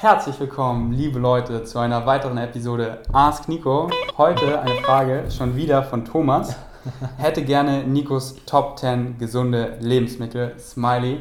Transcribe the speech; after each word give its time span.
Herzlich 0.00 0.40
willkommen, 0.40 0.92
liebe 0.92 1.18
Leute, 1.18 1.62
zu 1.64 1.78
einer 1.78 2.06
weiteren 2.06 2.38
Episode 2.38 3.02
Ask 3.12 3.48
Nico. 3.48 3.90
Heute 4.16 4.58
eine 4.58 4.76
Frage 4.76 5.30
schon 5.30 5.56
wieder 5.56 5.82
von 5.82 6.06
Thomas. 6.06 6.56
Hätte 7.18 7.44
gerne 7.44 7.84
Nikos 7.84 8.34
Top 8.46 8.78
10 8.78 9.18
gesunde 9.18 9.76
Lebensmittel. 9.80 10.58
Smiley. 10.58 11.18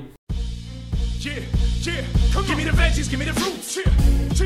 Yeah, 1.20 1.40
yeah, 1.84 2.04
come 2.34 2.46
give 2.48 2.56
me 2.56 2.64
the 2.64 2.72
veggies, 2.72 3.10
give 3.10 3.20
me 3.20 3.26
the 3.26 3.38
fruits. 3.38 3.76
Yeah, 3.76 3.92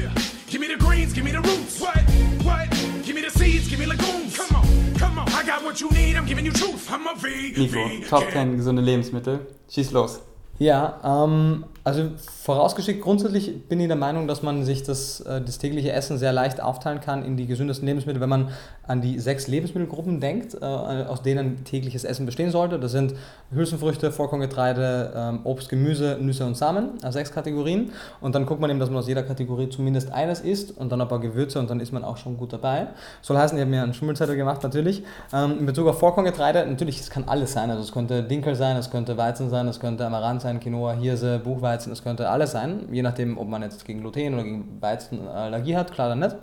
yeah, 0.01 0.11
give 0.50 0.60
me 0.60 0.68
the 0.68 0.84
greens, 0.84 1.13
give 1.13 1.24
me 1.24 1.31
the 1.31 1.38
roots. 1.38 1.79
What, 1.79 2.02
what? 2.44 2.72
Give 3.06 3.13
me 3.13 3.22
the 3.22 3.29
seeds, 3.29 3.70
give 3.70 3.78
me 3.78 3.86
legumes. 3.86 4.36
Come 4.36 4.56
on, 4.56 4.96
come 4.97 5.20
on. 5.20 5.28
I 5.29 5.46
got 5.46 5.63
what 5.63 5.79
you 5.79 5.92
need, 5.92 6.15
I'm 6.15 6.26
giving 6.26 6.44
you 6.44 6.52
truth. 6.52 6.92
I'm 6.92 7.06
a 7.06 7.13
vegan. 7.13 7.65
Nico. 7.65 8.10
Top 8.10 8.28
10 8.31 8.58
gesunde 8.58 8.81
Lebensmittel. 8.81 9.42
Schieß 9.70 9.92
los. 9.92 10.22
Ja, 10.58 11.00
ähm, 11.04 11.65
also 11.86 12.12
vorausgeschickt, 12.18 13.02
grundsätzlich 13.02 13.68
bin 13.68 13.79
ich 13.81 13.88
der 13.88 13.97
Meinung, 13.97 14.26
dass 14.26 14.42
man 14.42 14.63
sich 14.63 14.83
das, 14.83 15.20
äh, 15.22 15.42
das 15.42 15.58
tägliche 15.58 15.92
Essen 15.92 16.18
sehr 16.18 16.32
leicht 16.32 16.62
aufteilen 16.62 17.02
kann 17.02 17.26
in 17.26 17.36
die 17.36 17.46
gesündesten 17.46 17.86
Lebensmittel, 17.86 18.22
wenn 18.22 18.30
man 18.30 18.52
an 18.88 19.02
die 19.02 19.20
sechs 19.20 19.48
Lebensmittelgruppen 19.48 20.22
denkt, 20.22 20.55
äh, 20.55 20.66
aus 20.66 21.22
denen 21.22 21.66
tägliches 21.66 22.05
Essen 22.05 22.26
bestehen 22.26 22.52
sollte. 22.52 22.80
Das 22.80 22.94
sind 22.94 23.16
Hülsenfrüchte, 23.52 24.14
Vollkorngetreide, 24.14 25.14
ähm, 25.14 25.40
Obst, 25.44 25.68
Gemüse, 25.70 26.18
Nüsse 26.22 26.46
und 26.46 26.55
Samen, 26.55 26.91
also 27.02 27.18
sechs 27.18 27.32
Kategorien. 27.32 27.91
Und 28.22 28.34
dann 28.36 28.46
guckt 28.46 28.62
man 28.62 28.70
eben, 28.70 28.80
dass 28.80 28.90
man 28.90 29.00
aus 29.00 29.08
jeder 29.08 29.24
Kategorie 29.24 29.70
zumindest 29.70 30.12
eines 30.12 30.40
isst 30.40 30.77
und 30.77 30.90
dann 30.90 31.02
ein 31.02 31.08
paar 31.10 31.20
Gewürze 31.20 31.60
und 31.60 31.70
dann 31.70 31.82
ist 31.82 31.91
man 31.91 32.05
auch 32.05 32.16
schon 32.16 32.38
gut 32.38 32.54
dabei. 32.54 32.88
Soll 33.22 33.38
heißen, 33.38 33.58
ich 33.58 33.62
habe 33.62 33.72
mir 33.72 33.84
einen 33.84 33.94
Schummelzettel 33.94 34.38
gemacht 34.38 34.63
natürlich. 34.63 35.04
Ähm, 35.34 35.60
in 35.60 35.66
Bezug 35.66 35.88
auf 35.88 36.00
Vollkorngetreide, 36.00 36.66
natürlich, 36.66 37.02
es 37.02 37.10
kann 37.10 37.26
alles 37.26 37.52
sein. 37.52 37.70
Also 37.70 37.84
es 37.84 37.91
könnte 37.91 38.24
Dinkel 38.24 38.55
sein, 38.55 38.77
es 38.77 38.90
könnte 38.90 39.18
Weizen 39.18 39.50
sein, 39.50 39.68
es 39.68 39.82
könnte 39.82 40.05
Amaranth 40.05 40.41
sein, 40.41 40.62
Quinoa, 40.62 40.94
Hirse, 40.94 41.40
Buchweizen, 41.40 41.73
es 41.73 42.04
könnte 42.04 42.30
alles 42.30 42.52
sein, 42.52 42.88
je 42.91 43.02
nachdem, 43.02 43.38
ob 43.38 43.48
man 43.48 43.62
jetzt 43.62 43.86
gegen 43.86 44.02
Gluten 44.02 44.34
oder 44.34 44.44
gegen 44.44 44.77
Weizen 44.82 45.27
Allergie 45.27 45.76
hat, 45.76 45.91
klar 45.91 46.08
oder 46.08 46.16
nicht. 46.16 46.36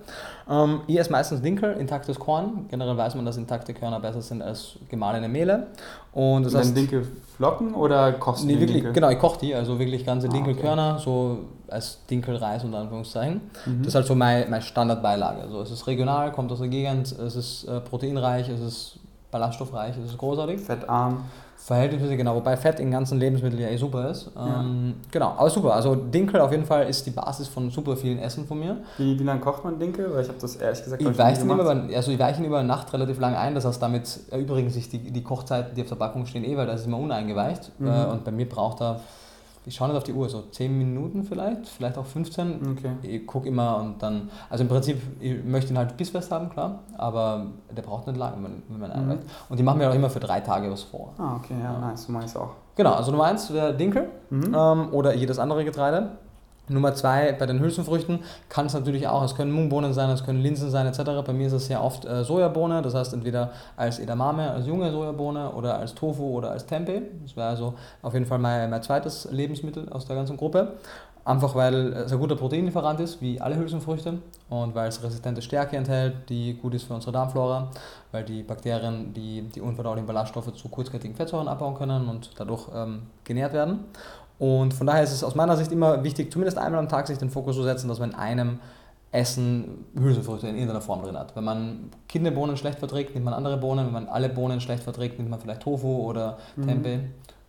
Ähm, 0.48 0.80
ich 0.86 0.98
esse 0.98 1.10
meistens 1.12 1.40
Dinkel, 1.40 1.72
intaktes 1.74 2.18
Korn. 2.18 2.66
Generell 2.68 2.96
weiß 2.96 3.14
man, 3.14 3.24
dass 3.24 3.36
intakte 3.36 3.72
Körner 3.74 4.00
besser 4.00 4.22
sind 4.22 4.42
als 4.42 4.76
gemahlene 4.88 5.28
Mehle. 5.28 5.68
Und 6.12 6.44
das 6.44 6.52
Dann 6.52 6.62
heißt, 6.62 6.76
Dinkel 6.76 7.06
Flocken 7.36 7.74
oder 7.74 8.12
kochst 8.12 8.42
du 8.42 8.46
nee, 8.46 8.54
wirklich, 8.54 8.72
Dinkel? 8.72 8.92
genau, 8.92 9.10
ich 9.10 9.18
koche 9.18 9.38
die, 9.40 9.54
also 9.54 9.78
wirklich 9.78 10.04
ganze 10.04 10.26
Ah, 10.28 10.30
Dinkelkörner, 10.32 10.98
so 10.98 11.38
als 11.68 12.04
Dinkelreis 12.10 12.64
unter 12.64 12.78
Anführungszeichen. 12.78 13.40
Mhm. 13.64 13.78
Das 13.78 13.88
ist 13.88 13.94
halt 13.94 14.06
so 14.06 14.14
meine, 14.14 14.46
meine 14.50 14.62
Standardbeilage. 14.62 15.42
Also 15.42 15.62
es 15.62 15.70
ist 15.70 15.86
regional, 15.86 16.32
kommt 16.32 16.50
aus 16.52 16.58
der 16.58 16.68
Gegend, 16.68 17.12
es 17.12 17.36
ist 17.36 17.64
äh, 17.64 17.80
proteinreich, 17.80 18.48
es 18.48 18.60
ist 18.60 18.98
ballaststoffreich, 19.30 19.96
es 19.96 20.10
ist 20.10 20.18
großartig. 20.18 20.60
Fettarm. 20.60 21.24
Verhältnismäßig 21.62 22.16
genau, 22.16 22.36
wobei 22.36 22.56
Fett 22.56 22.80
in 22.80 22.90
ganzen 22.90 23.18
Lebensmitteln 23.18 23.60
ja 23.60 23.68
eh 23.68 23.76
super 23.76 24.10
ist. 24.10 24.30
Ähm, 24.36 24.94
Genau, 25.10 25.34
aber 25.36 25.50
super. 25.50 25.74
Also 25.74 25.94
Dinkel 25.94 26.40
auf 26.40 26.50
jeden 26.50 26.64
Fall 26.64 26.88
ist 26.88 27.04
die 27.06 27.10
Basis 27.10 27.48
von 27.48 27.70
super 27.70 27.96
vielen 27.96 28.18
Essen 28.18 28.46
von 28.46 28.58
mir. 28.58 28.78
Wie, 28.96 29.18
wie 29.18 29.22
lange 29.22 29.40
kocht 29.40 29.62
man 29.62 29.78
Dinkel? 29.78 30.10
Weil 30.12 30.22
ich 30.22 30.28
habe 30.28 30.38
das 30.40 30.56
ehrlich 30.56 30.82
gesagt 30.82 31.02
Ich 31.02 31.18
weiche 31.18 31.44
über, 31.44 31.84
also 31.94 32.10
ich 32.10 32.18
weiche 32.18 32.40
ihn 32.40 32.46
über 32.46 32.62
Nacht 32.62 32.90
relativ 32.94 33.20
lang 33.20 33.34
ein, 33.34 33.54
das 33.54 33.66
heißt 33.66 33.80
damit 33.80 34.20
erübrigen 34.30 34.70
sich 34.70 34.88
die, 34.88 35.10
die 35.10 35.22
Kochzeiten, 35.22 35.74
die 35.74 35.82
auf 35.82 35.88
der 35.88 35.96
Packung 35.96 36.24
stehen, 36.24 36.44
eh, 36.44 36.56
weil 36.56 36.66
das 36.66 36.80
ist 36.80 36.86
immer 36.86 36.98
uneingeweicht. 36.98 37.70
Mhm. 37.78 37.88
Äh, 37.88 38.04
Und 38.06 38.24
bei 38.24 38.30
mir 38.30 38.48
braucht 38.48 38.80
er, 38.80 39.00
ich 39.66 39.74
schaue 39.74 39.88
nicht 39.88 39.96
auf 39.96 40.04
die 40.04 40.12
Uhr, 40.14 40.28
so 40.28 40.42
10 40.50 40.76
Minuten 40.78 41.22
vielleicht, 41.22 41.68
vielleicht 41.68 41.98
auch 41.98 42.06
15. 42.06 42.76
Okay. 42.78 42.92
Ich 43.02 43.26
gucke 43.26 43.46
immer 43.48 43.76
und 43.76 44.02
dann, 44.02 44.30
also 44.48 44.62
im 44.62 44.68
Prinzip, 44.68 45.00
ich 45.20 45.44
möchte 45.44 45.72
ihn 45.72 45.78
halt 45.78 45.96
bissfest 45.96 46.32
haben, 46.32 46.48
klar, 46.48 46.80
aber 46.96 47.46
der 47.76 47.82
braucht 47.82 48.06
nicht 48.06 48.16
lang, 48.18 48.34
wenn 48.36 48.42
man, 48.42 48.62
wenn 48.68 48.80
man 48.80 48.90
Mhm. 48.90 49.18
Und 49.48 49.58
die 49.58 49.62
machen 49.62 49.78
mir 49.78 49.90
auch 49.90 49.94
immer 49.94 50.10
für 50.10 50.20
drei 50.20 50.40
Tage 50.40 50.70
was 50.70 50.82
vor. 50.82 51.12
Ah, 51.18 51.36
okay, 51.36 51.54
ja, 51.62 51.78
nice, 51.78 52.04
so 52.04 52.12
mache 52.12 52.24
ich 52.24 52.30
es 52.30 52.36
auch. 52.36 52.50
Genau, 52.76 52.94
also 52.94 53.10
Nummer 53.10 53.24
eins 53.24 53.48
der 53.48 53.72
Dinkel 53.72 54.08
Mhm. 54.30 54.54
ähm, 54.56 54.88
oder 54.92 55.14
jedes 55.14 55.38
andere 55.38 55.64
Getreide. 55.64 56.12
Nummer 56.68 56.94
zwei 56.94 57.32
bei 57.32 57.46
den 57.46 57.58
Hülsenfrüchten 57.60 58.20
kann 58.48 58.66
es 58.66 58.74
natürlich 58.74 59.08
auch, 59.08 59.24
es 59.24 59.34
können 59.34 59.50
Mungbohnen 59.50 59.92
sein, 59.92 60.10
es 60.10 60.24
können 60.24 60.40
Linsen 60.40 60.70
sein 60.70 60.86
etc. 60.86 61.00
Bei 61.26 61.32
mir 61.32 61.48
ist 61.48 61.52
es 61.52 61.66
sehr 61.66 61.82
oft 61.82 62.04
äh, 62.04 62.22
Sojabohne, 62.22 62.82
das 62.82 62.94
heißt 62.94 63.12
entweder 63.12 63.50
als 63.76 63.98
Edamame, 63.98 64.50
als 64.50 64.66
junge 64.66 64.90
Sojabohne 64.92 65.50
oder 65.50 65.78
als 65.78 65.94
Tofu 65.94 66.38
oder 66.38 66.52
als 66.52 66.66
Tempeh. 66.66 67.02
Das 67.22 67.36
wäre 67.36 67.48
also 67.48 67.74
auf 68.02 68.14
jeden 68.14 68.26
Fall 68.26 68.38
mein, 68.38 68.70
mein 68.70 68.82
zweites 68.82 69.28
Lebensmittel 69.30 69.88
aus 69.88 70.06
der 70.06 70.16
ganzen 70.16 70.36
Gruppe. 70.36 70.74
Einfach 71.24 71.54
weil 71.54 71.92
es 71.92 72.12
ein 72.12 72.18
guter 72.18 72.34
Proteinlieferant 72.34 72.98
ist, 73.00 73.20
wie 73.20 73.40
alle 73.40 73.56
Hülsenfrüchte 73.56 74.18
und 74.48 74.74
weil 74.74 74.88
es 74.88 75.02
resistente 75.02 75.42
Stärke 75.42 75.76
enthält, 75.76 76.30
die 76.30 76.54
gut 76.54 76.72
ist 76.74 76.84
für 76.84 76.94
unsere 76.94 77.12
Darmflora, 77.12 77.70
weil 78.10 78.24
die 78.24 78.42
Bakterien 78.42 79.12
die, 79.12 79.42
die 79.42 79.60
unverdaulichen 79.60 80.06
Ballaststoffe 80.06 80.54
zu 80.54 80.68
kurzkettigen 80.68 81.14
Fettsäuren 81.14 81.46
abbauen 81.46 81.74
können 81.74 82.08
und 82.08 82.30
dadurch 82.38 82.68
ähm, 82.74 83.02
genährt 83.24 83.52
werden. 83.52 83.84
Und 84.40 84.72
von 84.74 84.86
daher 84.86 85.04
ist 85.04 85.12
es 85.12 85.22
aus 85.22 85.34
meiner 85.34 85.56
Sicht 85.56 85.70
immer 85.70 86.02
wichtig, 86.02 86.32
zumindest 86.32 86.56
einmal 86.58 86.80
am 86.80 86.88
Tag 86.88 87.06
sich 87.06 87.18
den 87.18 87.28
Fokus 87.30 87.54
zu 87.56 87.62
setzen, 87.62 87.88
dass 87.88 88.00
man 88.00 88.10
in 88.10 88.16
einem 88.16 88.58
Essen 89.12 89.84
Hülsenfrüchte 89.98 90.46
in 90.48 90.54
irgendeiner 90.54 90.80
Form 90.80 91.02
drin 91.02 91.16
hat. 91.18 91.36
Wenn 91.36 91.44
man 91.44 91.90
Kidneybohnen 92.08 92.56
schlecht 92.56 92.78
verträgt, 92.78 93.12
nimmt 93.14 93.26
man 93.26 93.34
andere 93.34 93.58
Bohnen. 93.58 93.84
Wenn 93.86 93.92
man 93.92 94.08
alle 94.08 94.30
Bohnen 94.30 94.60
schlecht 94.60 94.82
verträgt, 94.82 95.18
nimmt 95.18 95.30
man 95.30 95.40
vielleicht 95.40 95.60
Tofu 95.62 96.08
oder 96.08 96.38
Mhm. 96.56 96.66
Tempeh. 96.66 96.98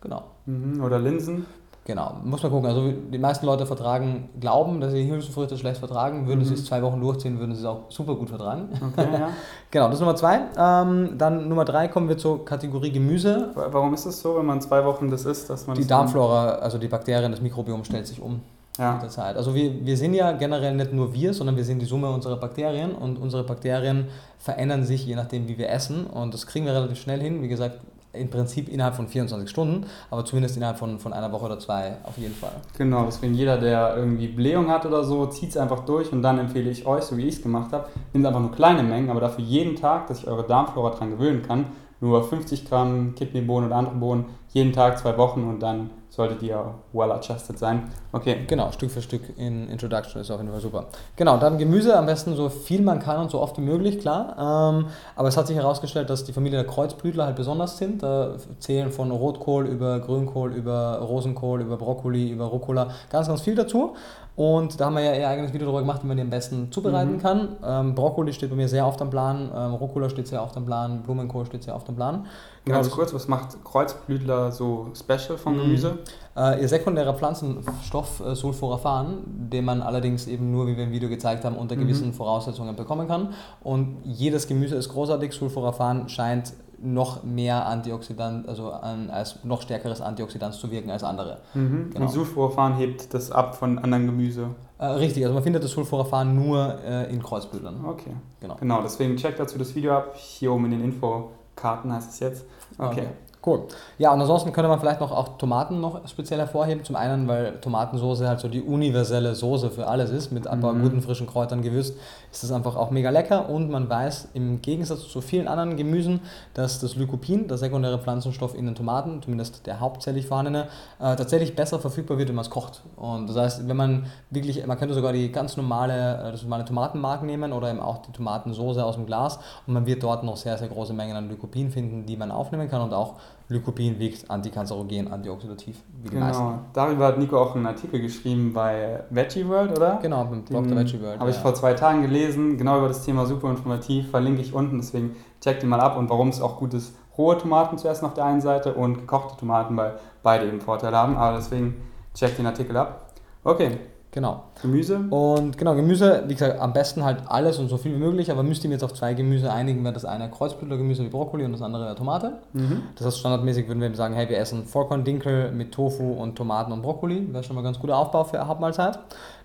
Genau. 0.02 0.24
Mhm. 0.44 0.82
Oder 0.84 0.98
Linsen. 0.98 1.46
Genau, 1.84 2.14
muss 2.22 2.40
man 2.44 2.52
gucken. 2.52 2.68
Also 2.68 2.92
die 2.92 3.18
meisten 3.18 3.44
Leute 3.44 3.66
vertragen, 3.66 4.28
glauben, 4.38 4.80
dass 4.80 4.92
sie 4.92 5.10
Hülsenfrüchte 5.10 5.58
schlecht 5.58 5.78
vertragen. 5.78 6.28
Würden 6.28 6.40
Mhm. 6.40 6.44
sie 6.44 6.54
es 6.54 6.64
zwei 6.64 6.80
Wochen 6.80 7.00
durchziehen, 7.00 7.40
würden 7.40 7.54
sie 7.56 7.60
es 7.62 7.66
auch 7.66 7.80
super 7.88 8.14
gut 8.14 8.28
vertragen. 8.28 8.68
Okay, 8.92 9.08
ja. 9.12 9.28
Genau, 9.72 9.86
das 9.86 9.94
ist 9.94 10.00
Nummer 10.00 10.14
zwei. 10.14 10.42
Ähm, 10.56 11.14
dann 11.18 11.48
Nummer 11.48 11.64
drei 11.64 11.88
kommen 11.88 12.08
wir 12.08 12.16
zur 12.16 12.44
Kategorie 12.44 12.92
Gemüse. 12.92 13.50
Wa- 13.54 13.66
Warum 13.72 13.92
ist 13.94 14.06
es 14.06 14.20
so, 14.20 14.36
wenn 14.36 14.46
man 14.46 14.60
zwei 14.60 14.84
Wochen 14.84 15.10
das 15.10 15.24
isst, 15.24 15.50
dass 15.50 15.66
man 15.66 15.76
Die 15.76 15.84
Darmflora, 15.86 16.50
also 16.56 16.78
die 16.78 16.86
Bakterien, 16.88 17.32
das 17.32 17.40
Mikrobiom 17.40 17.82
stellt 17.84 18.06
sich 18.06 18.22
um. 18.22 18.40
Ja. 18.78 18.92
mit 18.94 19.02
der 19.02 19.10
Zeit. 19.10 19.36
Also 19.36 19.54
wir, 19.54 19.84
wir 19.84 19.96
sind 19.98 20.14
ja 20.14 20.32
generell 20.32 20.74
nicht 20.74 20.94
nur 20.94 21.12
wir, 21.12 21.34
sondern 21.34 21.56
wir 21.56 21.64
sind 21.64 21.80
die 21.80 21.84
Summe 21.84 22.08
unserer 22.08 22.36
Bakterien 22.36 22.92
und 22.94 23.18
unsere 23.18 23.44
Bakterien 23.44 24.06
verändern 24.38 24.82
sich 24.84 25.04
je 25.04 25.14
nachdem, 25.14 25.46
wie 25.46 25.58
wir 25.58 25.68
essen 25.68 26.06
und 26.06 26.32
das 26.32 26.46
kriegen 26.46 26.64
wir 26.64 26.72
relativ 26.72 26.98
schnell 26.98 27.20
hin. 27.20 27.42
Wie 27.42 27.48
gesagt, 27.48 27.80
im 28.12 28.30
Prinzip 28.30 28.68
innerhalb 28.68 28.94
von 28.94 29.08
24 29.08 29.48
Stunden, 29.48 29.86
aber 30.10 30.24
zumindest 30.24 30.56
innerhalb 30.56 30.78
von, 30.78 30.98
von 30.98 31.12
einer 31.12 31.32
Woche 31.32 31.46
oder 31.46 31.58
zwei 31.58 31.96
auf 32.04 32.18
jeden 32.18 32.34
Fall. 32.34 32.52
Genau, 32.76 33.04
deswegen 33.06 33.34
jeder, 33.34 33.58
der 33.58 33.96
irgendwie 33.96 34.28
Blähung 34.28 34.68
hat 34.68 34.84
oder 34.86 35.04
so, 35.04 35.26
zieht 35.26 35.50
es 35.50 35.56
einfach 35.56 35.84
durch 35.84 36.12
und 36.12 36.22
dann 36.22 36.38
empfehle 36.38 36.70
ich 36.70 36.86
euch, 36.86 37.04
so 37.04 37.16
wie 37.16 37.26
ich 37.26 37.36
es 37.36 37.42
gemacht 37.42 37.72
habe, 37.72 37.88
nehmt 38.12 38.26
einfach 38.26 38.40
nur 38.40 38.52
kleine 38.52 38.82
Mengen, 38.82 39.10
aber 39.10 39.20
dafür 39.20 39.44
jeden 39.44 39.76
Tag, 39.76 40.06
dass 40.08 40.18
sich 40.18 40.26
eure 40.26 40.46
Darmflora 40.46 40.90
dran 40.90 41.10
gewöhnen 41.10 41.42
kann, 41.42 41.66
nur 42.00 42.22
50 42.22 42.68
Gramm 42.68 43.14
Kidneybohnen 43.14 43.68
oder 43.68 43.76
andere 43.76 43.94
Bohnen, 43.94 44.24
jeden 44.48 44.72
Tag 44.72 44.98
zwei 44.98 45.16
Wochen 45.16 45.44
und 45.44 45.60
dann 45.60 45.90
solltet 46.12 46.42
ihr 46.42 46.74
well 46.92 47.10
adjusted 47.10 47.58
sein. 47.58 47.90
Okay, 48.12 48.44
Genau, 48.46 48.70
Stück 48.70 48.90
für 48.90 49.00
Stück 49.00 49.22
in 49.38 49.66
Introduction 49.70 50.20
ist 50.20 50.30
auf 50.30 50.38
jeden 50.38 50.52
Fall 50.52 50.60
super. 50.60 50.84
Genau, 51.16 51.38
dann 51.38 51.56
Gemüse, 51.56 51.96
am 51.96 52.04
besten 52.04 52.36
so 52.36 52.50
viel 52.50 52.82
man 52.82 52.98
kann 52.98 53.18
und 53.18 53.30
so 53.30 53.40
oft 53.40 53.56
wie 53.56 53.62
möglich, 53.62 53.98
klar. 53.98 54.36
Ähm, 54.38 54.88
aber 55.16 55.28
es 55.28 55.38
hat 55.38 55.46
sich 55.46 55.56
herausgestellt, 55.56 56.10
dass 56.10 56.24
die 56.24 56.34
Familie 56.34 56.58
der 56.58 56.70
Kreuzblütler 56.70 57.24
halt 57.24 57.36
besonders 57.36 57.78
sind. 57.78 58.02
Da 58.02 58.34
zählen 58.58 58.92
von 58.92 59.10
Rotkohl 59.10 59.66
über 59.66 60.00
Grünkohl, 60.00 60.52
über 60.52 60.98
Rosenkohl, 60.98 61.62
über 61.62 61.78
Brokkoli, 61.78 62.28
über 62.28 62.44
Rucola, 62.44 62.88
ganz, 63.08 63.28
ganz 63.28 63.40
viel 63.40 63.54
dazu. 63.54 63.94
Und 64.34 64.80
da 64.80 64.86
haben 64.86 64.94
wir 64.96 65.02
ja 65.02 65.14
ihr 65.14 65.28
eigenes 65.28 65.52
Video 65.52 65.66
darüber 65.66 65.80
gemacht, 65.80 66.02
wie 66.02 66.06
man 66.06 66.16
die 66.16 66.22
am 66.22 66.30
besten 66.30 66.72
zubereiten 66.72 67.14
Mhm. 67.14 67.18
kann. 67.18 67.48
Ähm, 67.62 67.94
Brokkoli 67.94 68.32
steht 68.32 68.48
bei 68.48 68.56
mir 68.56 68.66
sehr 68.66 68.86
oft 68.86 69.00
am 69.02 69.10
Plan, 69.10 69.50
ähm, 69.54 69.74
Rucola 69.74 70.08
steht 70.08 70.26
sehr 70.26 70.42
oft 70.42 70.56
am 70.56 70.64
Plan, 70.64 71.02
Blumenkohl 71.02 71.44
steht 71.44 71.64
sehr 71.64 71.76
oft 71.76 71.86
am 71.90 71.96
Plan. 71.96 72.24
Genau, 72.64 72.76
ganz 72.78 72.86
das- 72.88 72.94
kurz, 72.96 73.12
was 73.12 73.28
macht 73.28 73.62
Kreuzblütler 73.62 74.50
so 74.50 74.88
special 74.94 75.36
vom 75.36 75.54
Mhm. 75.56 75.60
Gemüse? 75.62 75.98
Äh, 76.34 76.62
ihr 76.62 76.68
sekundärer 76.68 77.12
Pflanzenstoff 77.12 78.20
äh, 78.24 78.34
Sulforaphan, 78.34 79.18
den 79.52 79.66
man 79.66 79.82
allerdings 79.82 80.26
eben 80.26 80.50
nur, 80.50 80.66
wie 80.66 80.78
wir 80.78 80.84
im 80.84 80.92
Video 80.92 81.10
gezeigt 81.10 81.44
haben, 81.44 81.56
unter 81.56 81.76
Mhm. 81.76 81.80
gewissen 81.80 82.12
Voraussetzungen 82.14 82.74
bekommen 82.74 83.06
kann. 83.08 83.34
Und 83.62 83.98
jedes 84.04 84.46
Gemüse 84.48 84.76
ist 84.76 84.88
großartig. 84.88 85.32
Sulforaphan 85.34 86.08
scheint 86.08 86.54
noch 86.82 87.22
mehr 87.22 87.66
Antioxidant, 87.66 88.48
also 88.48 88.72
an, 88.72 89.10
als 89.10 89.44
noch 89.44 89.62
stärkeres 89.62 90.00
Antioxidant 90.00 90.54
zu 90.54 90.70
wirken 90.70 90.90
als 90.90 91.04
andere. 91.04 91.38
Mhm. 91.54 91.90
Genau. 91.90 92.06
Und 92.06 92.10
Sulforaphan 92.10 92.74
hebt 92.74 93.14
das 93.14 93.30
ab 93.30 93.54
von 93.54 93.78
anderen 93.78 94.06
Gemüse. 94.06 94.48
Äh, 94.78 94.86
richtig, 94.86 95.24
also 95.24 95.34
man 95.34 95.42
findet 95.42 95.62
das 95.62 95.70
Sulforaphan 95.70 96.34
nur 96.34 96.78
äh, 96.84 97.12
in 97.12 97.22
Kreuzblütlern. 97.22 97.84
Okay. 97.84 98.14
Genau. 98.40 98.56
Genau, 98.58 98.82
deswegen 98.82 99.16
checkt 99.16 99.38
dazu 99.38 99.58
das 99.58 99.74
Video 99.74 99.92
ab. 99.92 100.14
Hier 100.16 100.52
oben 100.52 100.64
in 100.66 100.70
den 100.72 100.84
Infokarten 100.84 101.92
heißt 101.92 102.10
es 102.10 102.20
jetzt. 102.20 102.44
Okay. 102.78 103.06
Cool. 103.44 103.62
Ja, 103.98 104.12
und 104.12 104.20
ansonsten 104.20 104.52
könnte 104.52 104.68
man 104.68 104.78
vielleicht 104.78 105.00
noch 105.00 105.10
auch 105.10 105.36
Tomaten 105.36 105.80
noch 105.80 106.06
speziell 106.06 106.38
hervorheben. 106.38 106.84
Zum 106.84 106.94
einen, 106.94 107.26
weil 107.26 107.58
Tomatensoße 107.60 108.28
halt 108.28 108.38
so 108.38 108.46
die 108.46 108.62
universelle 108.62 109.34
Soße 109.34 109.70
für 109.70 109.88
alles 109.88 110.10
ist, 110.10 110.30
mit 110.30 110.46
ein 110.46 110.60
paar 110.60 110.72
Mhm. 110.74 110.82
guten 110.82 111.02
frischen 111.02 111.26
Kräutern 111.26 111.60
gewürzt, 111.60 111.96
ist 112.30 112.44
das 112.44 112.52
einfach 112.52 112.76
auch 112.76 112.90
mega 112.90 113.10
lecker. 113.10 113.48
Und 113.48 113.68
man 113.68 113.90
weiß 113.90 114.28
im 114.34 114.62
Gegensatz 114.62 115.08
zu 115.08 115.20
vielen 115.20 115.48
anderen 115.48 115.76
Gemüsen, 115.76 116.20
dass 116.54 116.78
das 116.78 116.94
Lycopin, 116.94 117.48
der 117.48 117.58
sekundäre 117.58 117.98
Pflanzenstoff 117.98 118.54
in 118.54 118.66
den 118.66 118.76
Tomaten, 118.76 119.20
zumindest 119.22 119.66
der 119.66 119.80
hauptsächlich 119.80 120.26
vorhandene, 120.26 120.68
äh, 121.00 121.16
tatsächlich 121.16 121.56
besser 121.56 121.80
verfügbar 121.80 122.18
wird, 122.18 122.28
wenn 122.28 122.36
man 122.36 122.44
es 122.44 122.50
kocht. 122.50 122.82
Und 122.94 123.28
das 123.28 123.36
heißt, 123.36 123.68
wenn 123.68 123.76
man 123.76 124.06
wirklich, 124.30 124.64
man 124.64 124.78
könnte 124.78 124.94
sogar 124.94 125.12
die 125.12 125.32
ganz 125.32 125.56
normale, 125.56 126.28
äh, 126.28 126.30
das 126.30 126.42
normale 126.42 126.64
Tomatenmark 126.64 127.24
nehmen 127.24 127.52
oder 127.52 127.70
eben 127.70 127.80
auch 127.80 127.98
die 128.02 128.12
Tomatensoße 128.12 128.84
aus 128.84 128.94
dem 128.94 129.06
Glas 129.06 129.40
und 129.66 129.74
man 129.74 129.84
wird 129.84 130.04
dort 130.04 130.22
noch 130.22 130.36
sehr, 130.36 130.56
sehr 130.58 130.68
große 130.68 130.92
Mengen 130.92 131.16
an 131.16 131.28
Lycopin 131.28 131.72
finden, 131.72 132.06
die 132.06 132.16
man 132.16 132.30
aufnehmen 132.30 132.70
kann 132.70 132.82
und 132.82 132.94
auch 132.94 133.14
Lycopin 133.48 133.98
wirkt 133.98 134.30
antikanzerogen, 134.30 135.12
antioxidativ, 135.12 135.76
wie 136.02 136.08
die 136.08 136.14
Genau. 136.14 136.26
meisten. 136.26 136.44
Darüber 136.72 137.06
hat 137.06 137.18
Nico 137.18 137.38
auch 137.38 137.54
einen 137.54 137.66
Artikel 137.66 138.00
geschrieben 138.00 138.52
bei 138.52 139.04
Veggie 139.10 139.46
World, 139.48 139.76
oder? 139.76 139.98
Genau, 140.00 140.24
beim 140.24 140.42
Blog 140.42 140.66
der 140.68 140.76
Veggie 140.76 141.00
World. 141.02 141.20
Habe 141.20 141.30
ich 141.30 141.36
ja. 141.36 141.42
vor 141.42 141.54
zwei 141.54 141.74
Tagen 141.74 142.02
gelesen, 142.02 142.56
genau 142.56 142.78
über 142.78 142.88
das 142.88 143.04
Thema 143.04 143.26
super 143.26 143.50
informativ, 143.50 144.10
verlinke 144.10 144.40
ich 144.40 144.54
unten, 144.54 144.78
deswegen 144.78 145.16
checkt 145.40 145.62
ihn 145.62 145.68
mal 145.68 145.80
ab 145.80 145.96
und 145.96 146.08
warum 146.08 146.28
es 146.28 146.40
auch 146.40 146.58
gut 146.58 146.74
ist, 146.74 146.94
rohe 147.18 147.36
Tomaten 147.36 147.76
zu 147.78 147.88
essen 147.88 148.06
auf 148.06 148.14
der 148.14 148.24
einen 148.24 148.40
Seite 148.40 148.74
und 148.74 148.98
gekochte 148.98 149.36
Tomaten, 149.38 149.76
weil 149.76 149.98
beide 150.22 150.46
eben 150.46 150.60
Vorteile 150.60 150.96
haben, 150.96 151.16
aber 151.16 151.36
deswegen 151.36 151.82
checkt 152.14 152.38
den 152.38 152.46
Artikel 152.46 152.76
ab. 152.76 153.12
Okay, 153.44 153.78
Genau. 154.14 154.42
Gemüse. 154.60 154.98
Und 155.08 155.56
genau, 155.56 155.74
Gemüse, 155.74 156.24
wie 156.26 156.34
gesagt, 156.34 156.60
am 156.60 156.74
besten 156.74 157.02
halt 157.02 157.22
alles 157.28 157.58
und 157.58 157.68
so 157.68 157.78
viel 157.78 157.94
wie 157.94 157.98
möglich, 157.98 158.30
aber 158.30 158.42
müsst 158.42 158.62
ihr 158.62 158.68
mir 158.68 158.74
jetzt 158.74 158.84
auf 158.84 158.92
zwei 158.92 159.14
Gemüse 159.14 159.50
einigen, 159.50 159.82
wäre 159.84 159.94
das 159.94 160.04
eine 160.04 160.28
Kreuzblütlergemüse 160.30 161.02
wie 161.02 161.08
Brokkoli 161.08 161.46
und 161.46 161.52
das 161.52 161.62
andere 161.62 161.86
wäre 161.86 161.94
Tomate. 161.94 162.34
Mhm. 162.52 162.82
Das 162.96 163.06
heißt, 163.06 163.18
standardmäßig 163.20 163.68
würden 163.68 163.80
wir 163.80 163.86
eben 163.86 163.94
sagen, 163.94 164.14
hey, 164.14 164.28
wir 164.28 164.36
essen 164.36 164.66
Vollkorn-Dinkel 164.66 165.52
mit 165.52 165.72
Tofu 165.72 166.12
und 166.12 166.36
Tomaten 166.36 166.72
und 166.72 166.82
Brokkoli. 166.82 167.32
Wäre 167.32 167.42
schon 167.42 167.56
mal 167.56 167.62
ein 167.62 167.64
ganz 167.64 167.78
guter 167.78 167.96
Aufbau 167.96 168.24
für 168.24 168.38
eine 168.38 168.48
Hauptmahlzeit. 168.48 168.98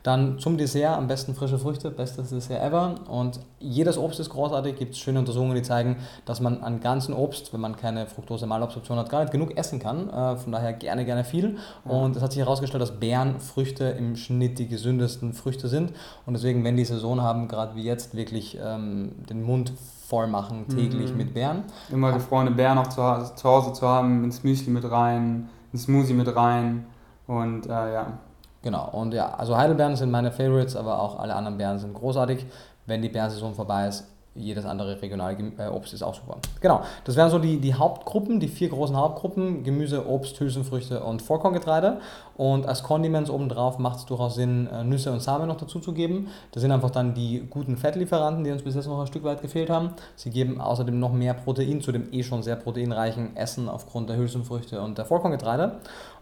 Dann 0.08 0.40
zum 0.40 0.58
Dessert 0.58 0.98
am 0.98 1.08
besten 1.08 1.36
frische 1.36 1.60
Früchte, 1.60 1.92
bestes 1.92 2.30
Dessert 2.30 2.62
ever. 2.64 2.96
Und 3.10 3.42
jedes 3.60 3.98
Obst 3.98 4.22
ist 4.22 4.30
großartig. 4.30 4.78
Gibt 4.78 4.94
es 4.94 5.00
schöne 5.00 5.20
Untersuchungen, 5.20 5.54
die 5.54 5.64
zeigen, 5.64 5.98
dass 6.24 6.40
man 6.40 6.64
an 6.64 6.80
ganzen 6.80 7.14
Obst, 7.14 7.52
wenn 7.52 7.60
man 7.60 7.76
keine 7.76 8.08
Fructose-Malabsorption 8.08 8.98
hat, 8.98 9.10
gar 9.10 9.20
nicht 9.20 9.34
genug 9.34 9.58
essen 9.58 9.80
kann. 9.80 10.10
Äh, 10.10 10.38
Von 10.38 10.54
daher 10.54 10.72
gerne, 10.72 11.04
gerne 11.04 11.26
viel. 11.26 11.58
Und 11.84 12.16
es 12.16 12.22
hat 12.22 12.32
sich 12.32 12.40
herausgestellt, 12.42 12.82
dass 12.82 13.00
Beeren, 13.02 13.42
Früchte 13.42 13.84
im 13.84 14.16
Schnitt 14.16 14.60
die 14.60 14.70
gesündesten 14.70 15.34
Früchte 15.34 15.68
sind. 15.68 15.92
Und 16.26 16.36
deswegen, 16.36 16.64
wenn 16.64 16.78
die 16.78 16.86
Saison 16.86 17.22
haben, 17.22 17.50
gerade 17.50 17.76
wie 17.76 17.84
jetzt, 17.84 18.16
wirklich 18.16 18.58
ähm, 18.64 19.12
den 19.30 19.44
Mund 19.44 19.74
voll 20.08 20.28
machen 20.28 20.70
täglich 20.70 21.12
Mhm. 21.12 21.18
mit 21.18 21.34
Beeren. 21.34 21.64
Immer 21.92 22.14
gefrorene 22.14 22.52
Beeren 22.52 22.78
auch 22.78 22.88
zu, 22.88 23.02
zu 23.36 23.44
Hause 23.50 23.74
zu 23.74 23.86
haben, 23.86 24.24
ins 24.24 24.42
Müsli 24.42 24.72
mit 24.72 24.90
rein, 24.90 25.50
ins 25.74 25.84
Smoothie 25.84 26.14
mit 26.14 26.34
rein 26.34 26.86
und 27.28 27.66
äh, 27.66 27.70
ja. 27.94 28.20
Genau, 28.68 28.90
und 28.92 29.14
ja, 29.14 29.34
also 29.34 29.56
Heidelbeeren 29.56 29.96
sind 29.96 30.12
meine 30.12 30.30
Favorites, 30.30 30.76
aber 30.76 31.02
auch 31.02 31.20
alle 31.20 31.34
anderen 31.36 31.58
Beeren 31.58 31.80
sind 31.80 31.94
großartig. 31.94 32.46
Wenn 32.86 33.02
die 33.02 33.08
Beerensaison 33.08 33.56
vorbei 33.56 33.88
ist, 33.88 34.04
jedes 34.36 34.66
andere 34.66 35.02
regionale 35.02 35.38
äh, 35.58 35.70
Obst 35.70 35.94
ist 35.94 36.04
auch 36.04 36.16
super. 36.16 36.36
Genau, 36.60 36.82
das 37.06 37.16
wären 37.16 37.30
so 37.30 37.40
die, 37.40 37.62
die 37.62 37.76
Hauptgruppen, 37.76 38.42
die 38.42 38.50
vier 38.50 38.68
großen 38.68 38.98
Hauptgruppen: 38.98 39.64
Gemüse, 39.64 40.06
Obst, 40.06 40.38
Hülsenfrüchte 40.42 41.02
und 41.02 41.22
Vollkorngetreide. 41.22 42.02
Und 42.36 42.68
als 42.68 42.84
Condiments 42.84 43.30
obendrauf 43.30 43.80
macht 43.80 44.00
es 44.00 44.06
durchaus 44.06 44.36
Sinn, 44.36 44.68
äh, 44.68 44.84
Nüsse 44.84 45.14
und 45.14 45.22
Samen 45.22 45.48
noch 45.48 45.56
dazu 45.56 45.80
zu 45.80 45.94
geben. 45.94 46.28
Das 46.52 46.60
sind 46.60 46.74
einfach 46.74 46.92
dann 46.92 47.14
die 47.14 47.48
guten 47.50 47.78
Fettlieferanten, 47.78 48.44
die 48.44 48.52
uns 48.52 48.64
bis 48.64 48.76
jetzt 48.76 48.88
noch 48.88 49.00
ein 49.00 49.08
Stück 49.08 49.24
weit 49.24 49.42
gefehlt 49.42 49.70
haben. 49.70 49.92
Sie 50.18 50.30
geben 50.30 50.60
außerdem 50.60 51.00
noch 51.00 51.14
mehr 51.14 51.34
Protein 51.36 51.80
zu 51.80 51.94
dem 51.94 52.12
eh 52.12 52.22
schon 52.22 52.44
sehr 52.44 52.58
proteinreichen 52.58 53.38
Essen 53.38 53.70
aufgrund 53.70 54.10
der 54.10 54.18
Hülsenfrüchte 54.18 54.82
und 54.82 54.98
der 54.98 55.06
Vollkorngetreide. 55.06 55.78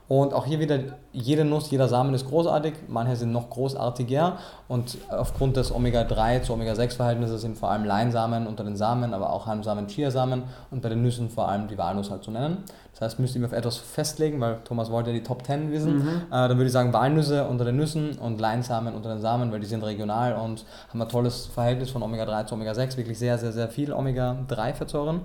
Und 0.08 0.34
auch 0.34 0.46
hier 0.46 0.60
wieder, 0.60 0.80
jede 1.12 1.46
Nuss, 1.46 1.72
jeder 1.72 1.88
Samen 1.88 2.14
ist 2.14 2.28
großartig, 2.28 2.74
manche 2.88 3.16
sind 3.16 3.32
noch 3.32 3.50
großartiger 3.50 4.38
und 4.68 4.98
aufgrund 5.10 5.58
des 5.58 5.74
Omega-3 5.74 6.44
zu 6.44 6.54
Omega-6-Verhältnisses 6.54 7.42
sind 7.42 7.58
vor 7.58 7.72
allem 7.72 7.86
Leinsamen 7.86 8.46
unter 8.46 8.64
den 8.64 8.76
Samen, 8.76 9.16
aber 9.16 9.32
auch 9.32 9.48
Hanfsamen, 9.48 9.88
Chiasamen 9.88 10.44
und 10.70 10.84
bei 10.84 10.90
den 10.90 11.02
Nüssen 11.02 11.30
vor 11.30 11.50
allem 11.50 11.68
die 11.68 11.78
Walnuss 11.78 12.12
halt 12.12 12.24
zu 12.24 12.30
nennen. 12.30 12.64
Das 12.92 13.02
heißt, 13.02 13.20
müsst 13.20 13.36
ihr 13.36 13.42
mir 13.42 13.48
auf 13.48 13.54
etwas 13.54 13.78
festlegen, 13.78 14.40
weil 14.40 14.60
Thomas 14.64 14.90
wollte 14.90 15.10
ja 15.10 15.18
die 15.18 15.24
Top 15.24 15.46
10 15.46 15.72
wissen. 15.72 15.98
Mhm. 15.98 16.22
Äh, 16.30 16.48
dann 16.48 16.58
würde 16.58 16.68
ich 16.68 16.72
sagen 16.72 16.94
Walnüsse 16.94 17.46
unter 17.46 17.66
den 17.66 17.76
Nüssen 17.76 18.18
und 18.20 18.40
Leinsamen 18.40 18.94
unter 18.94 19.10
den 19.10 19.20
Samen, 19.20 19.52
weil 19.52 19.60
die 19.60 19.66
sind 19.66 19.84
regional 19.84 20.36
und 20.36 20.66
haben 20.90 21.02
ein 21.02 21.10
tolles 21.10 21.48
Verhältnis 21.48 21.90
von 21.90 22.04
Omega-3 22.04 22.46
zu 22.46 22.56
Omega-6, 22.56 22.96
wirklich 22.96 23.20
sehr, 23.20 23.38
sehr, 23.38 23.52
sehr 23.52 23.68
viel 23.68 23.92
Omega-3-Fettsäuren. 23.92 25.22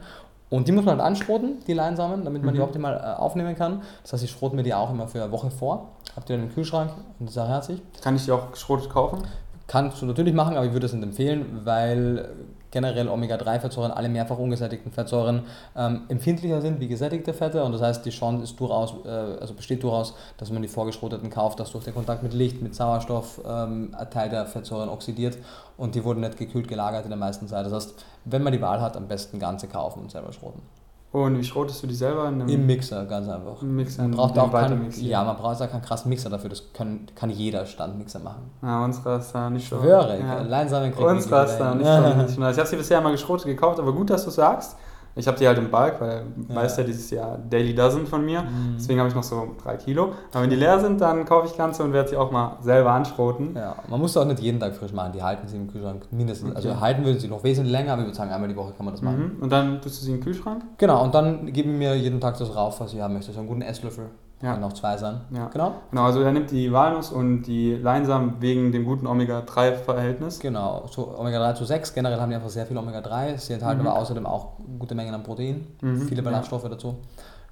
Und 0.51 0.67
die 0.67 0.73
muss 0.73 0.85
man 0.85 0.99
halt 0.99 1.07
anschroten, 1.07 1.61
die 1.67 1.73
Leinsamen, 1.75 2.25
damit 2.25 2.43
man 2.43 2.53
die 2.55 2.59
Mhm. 2.61 2.65
optimal 2.67 2.97
äh, 2.97 3.21
aufnehmen 3.21 3.55
kann. 3.55 3.83
Das 4.03 4.13
heißt, 4.13 4.25
ich 4.25 4.31
schrote 4.33 4.57
mir 4.57 4.65
die 4.65 4.75
auch 4.75 4.91
immer 4.91 5.07
für 5.07 5.23
eine 5.23 5.31
Woche 5.33 5.51
vor. 5.51 5.89
Habt 6.17 6.29
ihr 6.29 6.37
dann 6.37 6.47
im 6.47 6.53
Kühlschrank 6.53 6.91
und 7.21 7.39
auch 7.39 7.49
herzig. 7.49 7.81
Kann 8.03 8.17
ich 8.17 8.25
die 8.25 8.33
auch 8.33 8.51
geschrotet 8.51 8.91
kaufen? 8.91 9.23
Kannst 9.71 10.03
du 10.03 10.07
natürlich 10.07 10.35
machen, 10.35 10.57
aber 10.57 10.67
ich 10.67 10.73
würde 10.73 10.87
es 10.87 10.93
nicht 10.93 11.05
empfehlen, 11.05 11.61
weil 11.63 12.29
generell 12.73 13.09
Omega-3-Fettsäuren, 13.09 13.93
alle 13.93 14.09
mehrfach 14.09 14.37
ungesättigten 14.37 14.91
Fettsäuren 14.91 15.45
ähm, 15.77 16.07
empfindlicher 16.09 16.61
sind 16.61 16.81
wie 16.81 16.89
gesättigte 16.89 17.33
Fette 17.33 17.63
und 17.63 17.71
das 17.71 17.81
heißt, 17.81 18.05
die 18.05 18.11
Chance 18.11 18.43
ist 18.43 18.59
durchaus, 18.59 18.95
äh, 19.05 19.09
also 19.09 19.55
besteht 19.55 19.85
durchaus, 19.85 20.17
dass 20.39 20.51
man 20.51 20.63
die 20.63 20.67
vorgeschroteten 20.67 21.31
kauft, 21.31 21.61
dass 21.61 21.71
durch 21.71 21.85
den 21.85 21.95
Kontakt 21.95 22.25
mit 22.25 22.35
Licht, 22.35 22.61
mit 22.61 22.75
Sauerstoff 22.75 23.41
ähm, 23.47 23.95
ein 23.97 24.11
Teil 24.11 24.29
der 24.29 24.45
Fettsäuren 24.47 24.89
oxidiert 24.89 25.39
und 25.77 25.95
die 25.95 26.03
wurden 26.03 26.23
nicht 26.23 26.37
gekühlt 26.37 26.67
gelagert 26.67 27.05
in 27.05 27.11
der 27.11 27.19
meisten 27.19 27.47
Zeit. 27.47 27.65
Das 27.65 27.73
heißt, 27.73 28.05
wenn 28.25 28.43
man 28.43 28.53
die 28.53 28.61
Wahl 28.61 28.81
hat, 28.81 28.97
am 28.97 29.07
besten 29.07 29.39
ganze 29.39 29.69
kaufen 29.69 30.01
und 30.01 30.11
selber 30.11 30.33
schroten. 30.33 30.63
Und 31.13 31.39
wie 31.39 31.43
schrotest 31.43 31.83
du 31.83 31.89
die 31.89 31.95
selber? 31.95 32.29
In 32.29 32.35
einem 32.41 32.49
Im 32.49 32.67
Mixer, 32.67 33.05
ganz 33.05 33.29
einfach. 33.29 33.61
im 33.63 33.75
Mixer? 33.75 34.03
Man 34.03 34.13
braucht 34.13 34.39
auch 34.39 34.53
keinen, 34.53 34.53
Weitermix? 34.53 35.01
ja, 35.03 35.25
man 35.25 35.37
braucht 35.37 35.61
auch 35.61 35.69
keinen 35.69 35.83
krassen 35.83 36.09
Mixer 36.09 36.31
dafür, 36.31 36.51
das 36.51 36.73
kann, 36.73 37.07
kann 37.17 37.31
jeder 37.31 37.67
Standmixer 37.67 38.21
machen. 38.21 38.51
Ja, 38.63 38.85
unserer 38.85 39.19
ist 39.19 39.33
da 39.33 39.51
nicht 39.51 39.69
so. 39.69 39.79
Schwöre, 39.81 40.21
Ja. 40.21 40.43
Leinsamen 40.43 40.93
kriegt 40.93 41.05
Unserer 41.05 41.47
ist 41.47 41.59
da 41.59 41.75
nicht 41.75 41.87
so. 41.87 41.91
Nice. 42.41 42.53
Ich 42.55 42.59
habe 42.61 42.69
sie 42.69 42.77
bisher 42.77 43.01
mal 43.01 43.11
geschrotet 43.11 43.47
gekauft, 43.47 43.81
aber 43.81 43.93
gut, 43.93 44.09
dass 44.11 44.25
du 44.25 44.31
sagst. 44.31 44.77
Ich 45.17 45.27
habe 45.27 45.37
die 45.39 45.47
halt 45.47 45.59
im 45.59 45.71
Bulk, 45.71 46.01
weil 46.01 46.23
Ja. 46.49 46.55
weißt 46.55 46.79
ja 46.79 46.85
dieses 46.85 47.11
Jahr 47.11 47.37
Daily 47.51 47.75
Dozen 47.75 48.07
von 48.07 48.25
mir. 48.25 48.43
Mhm. 48.43 48.75
Deswegen 48.79 48.99
habe 49.01 49.09
ich 49.09 49.15
noch 49.15 49.23
so 49.23 49.55
drei 49.63 49.77
Kilo. 49.77 50.13
Aber 50.33 50.43
wenn 50.43 50.51
die 50.51 50.57
leer 50.57 50.79
sind, 50.81 51.01
dann 51.01 51.25
kaufe 51.25 51.47
ich 51.49 51.57
ganze 51.57 51.83
und 51.83 51.93
werde 51.93 52.09
sie 52.11 52.17
auch 52.17 52.31
mal 52.31 52.57
selber 52.61 52.93
anschroten. 52.93 53.55
Ja, 53.57 53.75
man 53.89 54.01
muss 54.01 54.17
auch 54.17 54.25
nicht 54.25 54.41
jeden 54.41 54.61
Tag 54.61 54.75
frisch 54.77 54.93
machen, 54.93 55.13
die 55.13 55.23
halten 55.23 55.49
sie 55.49 55.57
im 55.57 55.69
Kühlschrank 55.71 56.07
mindestens. 56.11 56.55
Also 56.55 56.71
Okay. 56.71 56.81
halten 56.81 57.05
würden 57.05 57.19
sie 57.19 57.29
noch 57.29 57.43
wesentlich 57.43 57.73
länger, 57.73 57.93
aber 57.95 58.03
ich 58.03 58.07
würde 58.09 58.17
sagen, 58.17 58.31
einmal 58.31 58.49
die 58.49 58.57
Woche 58.57 58.73
kann 58.77 58.85
man 58.87 58.95
das 58.95 59.03
machen. 59.03 59.35
Mhm. 59.37 59.43
Und 59.43 59.51
dann 59.53 59.81
tust 59.83 60.01
du 60.01 60.07
sie 60.07 60.13
den 60.13 60.21
Kühlschrank? 60.23 60.63
Genau, 60.79 61.03
und 61.03 61.15
dann 61.15 61.53
geben 61.53 61.79
wir 61.81 61.97
jeden 61.97 62.21
Tag 62.21 62.39
das 62.39 62.55
rauf, 62.55 62.81
was 62.81 62.93
ich 62.93 63.01
haben 63.01 63.15
möchte. 63.15 63.33
So 63.33 63.41
einen 63.41 63.49
guten 63.49 63.63
Esslöffel. 63.63 64.07
Ja. 64.43 64.55
Kann 64.55 64.65
auch 64.65 64.73
zwei 64.73 64.97
sein. 64.97 65.21
Ja. 65.31 65.49
Genau. 65.49 65.75
Genau, 65.91 66.05
also 66.05 66.21
er 66.23 66.33
nimmt 66.33 66.51
die 66.51 66.73
Walnuss 66.73 67.11
und 67.13 67.43
die 67.43 67.75
Leinsamen 67.75 68.37
wegen 68.41 68.73
dem 68.73 68.85
guten 68.87 69.07
Omega-3-Verhältnis. 69.07 70.39
Genau, 70.41 70.85
so 70.91 71.15
Omega-3 71.19 71.55
zu 71.55 71.65
6. 71.65 71.93
Generell 71.95 72.21
haben 72.21 72.31
die 72.31 72.37
einfach 72.37 72.49
sehr 72.49 72.65
viel 72.67 72.79
Omega-3. 72.79 73.37
Sie 73.39 73.53
enthalten 73.53 73.83
Mhm. 73.83 73.87
aber 73.89 73.99
außerdem 73.99 74.25
auch 74.27 74.53
gute 74.79 74.95
Mengen 74.95 75.15
an 75.15 75.23
Protein, 75.23 75.67
Mhm, 75.83 76.03
viele 76.09 76.23
Ballaststoffe 76.23 76.65
dazu. 76.71 76.97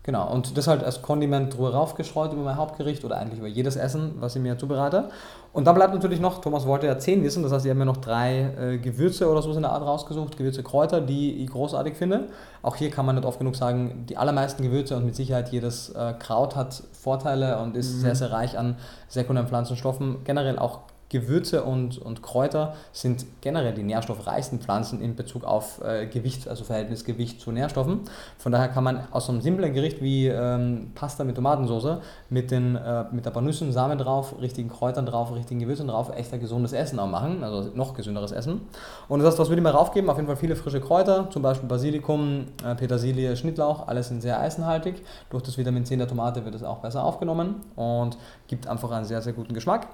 Genau, 0.08 0.26
und 0.32 0.56
das 0.56 0.66
halt 0.66 0.82
als 0.82 1.02
Kondiment 1.02 1.54
drüber 1.54 1.74
raufgestreut 1.74 2.32
über 2.32 2.40
mein 2.40 2.56
Hauptgericht 2.56 3.04
oder 3.04 3.18
eigentlich 3.18 3.40
über 3.40 3.46
jedes 3.46 3.76
Essen, 3.76 4.12
was 4.20 4.34
ich 4.34 4.40
mir 4.40 4.56
zubereite. 4.56 5.10
Und 5.52 5.66
dann 5.66 5.74
bleibt 5.74 5.92
natürlich 5.92 6.18
noch, 6.18 6.40
Thomas 6.40 6.64
wollte 6.66 6.86
ja 6.86 6.98
10 6.98 7.22
wissen, 7.22 7.42
das 7.42 7.52
heißt, 7.52 7.66
ich 7.66 7.68
habe 7.68 7.78
mir 7.78 7.84
noch 7.84 7.98
drei 7.98 8.54
äh, 8.58 8.78
Gewürze 8.78 9.30
oder 9.30 9.42
so 9.42 9.52
in 9.52 9.60
der 9.60 9.70
Art 9.70 9.82
rausgesucht, 9.82 10.38
Gewürze, 10.38 10.62
Kräuter, 10.62 11.02
die 11.02 11.44
ich 11.44 11.50
großartig 11.50 11.94
finde. 11.94 12.28
Auch 12.62 12.76
hier 12.76 12.88
kann 12.90 13.04
man 13.04 13.16
nicht 13.16 13.26
oft 13.26 13.38
genug 13.38 13.54
sagen, 13.54 14.06
die 14.08 14.16
allermeisten 14.16 14.62
Gewürze 14.62 14.96
und 14.96 15.04
mit 15.04 15.14
Sicherheit 15.14 15.50
jedes 15.50 15.90
äh, 15.90 16.14
Kraut 16.18 16.56
hat 16.56 16.82
Vorteile 16.94 17.58
und 17.58 17.76
ist 17.76 17.96
Mhm. 17.96 18.00
sehr, 18.00 18.14
sehr 18.14 18.32
reich 18.32 18.58
an 18.58 18.76
sekundären 19.08 19.46
Pflanzenstoffen. 19.46 20.24
Generell 20.24 20.58
auch 20.58 20.78
Gewürze 21.08 21.64
und, 21.64 21.98
und 21.98 22.22
Kräuter 22.22 22.74
sind 22.92 23.24
generell 23.40 23.72
die 23.72 23.82
nährstoffreichsten 23.82 24.60
Pflanzen 24.60 25.00
in 25.00 25.16
Bezug 25.16 25.44
auf 25.44 25.82
äh, 25.82 26.06
Gewicht, 26.06 26.48
also 26.48 26.64
Verhältnis 26.64 27.04
Gewicht 27.04 27.40
zu 27.40 27.50
Nährstoffen. 27.50 28.00
Von 28.36 28.52
daher 28.52 28.68
kann 28.68 28.84
man 28.84 29.08
aus 29.10 29.26
so 29.26 29.32
einem 29.32 29.40
simplen 29.40 29.72
Gericht 29.72 30.02
wie 30.02 30.26
ähm, 30.26 30.92
Pasta 30.94 31.24
mit 31.24 31.36
Tomatensauce 31.36 31.98
mit, 32.28 32.50
den, 32.50 32.76
äh, 32.76 33.04
mit 33.10 33.26
ein 33.26 33.32
paar 33.32 33.42
Nüssen, 33.42 33.72
Samen 33.72 33.98
drauf, 33.98 34.34
richtigen 34.40 34.68
Kräutern 34.68 35.06
drauf, 35.06 35.34
richtigen 35.34 35.60
Gewürzen 35.60 35.88
drauf, 35.88 36.10
echt 36.14 36.32
ein 36.32 36.40
gesundes 36.40 36.72
Essen 36.72 36.98
auch 36.98 37.08
machen, 37.08 37.42
also 37.42 37.70
noch 37.74 37.94
gesünderes 37.94 38.32
Essen. 38.32 38.60
Und 39.08 39.20
das 39.20 39.28
heißt, 39.28 39.38
was 39.38 39.48
würde 39.48 39.60
ich 39.60 39.64
mir 39.64 39.70
raufgeben? 39.70 40.10
Auf 40.10 40.16
jeden 40.16 40.26
Fall 40.26 40.36
viele 40.36 40.56
frische 40.56 40.80
Kräuter, 40.80 41.30
zum 41.30 41.42
Beispiel 41.42 41.68
Basilikum, 41.68 42.46
äh, 42.64 42.74
Petersilie, 42.74 43.34
Schnittlauch, 43.36 43.88
alles 43.88 44.08
sind 44.08 44.20
sehr 44.20 44.38
eisenhaltig. 44.38 45.02
Durch 45.30 45.42
das 45.42 45.56
Vitamin 45.56 45.86
C 45.86 45.94
in 45.94 46.00
der 46.00 46.08
Tomate 46.08 46.44
wird 46.44 46.54
es 46.54 46.62
auch 46.62 46.78
besser 46.78 47.02
aufgenommen 47.02 47.56
und 47.76 48.18
gibt 48.46 48.66
einfach 48.66 48.90
einen 48.90 49.06
sehr, 49.06 49.22
sehr 49.22 49.32
guten 49.32 49.54
Geschmack. 49.54 49.86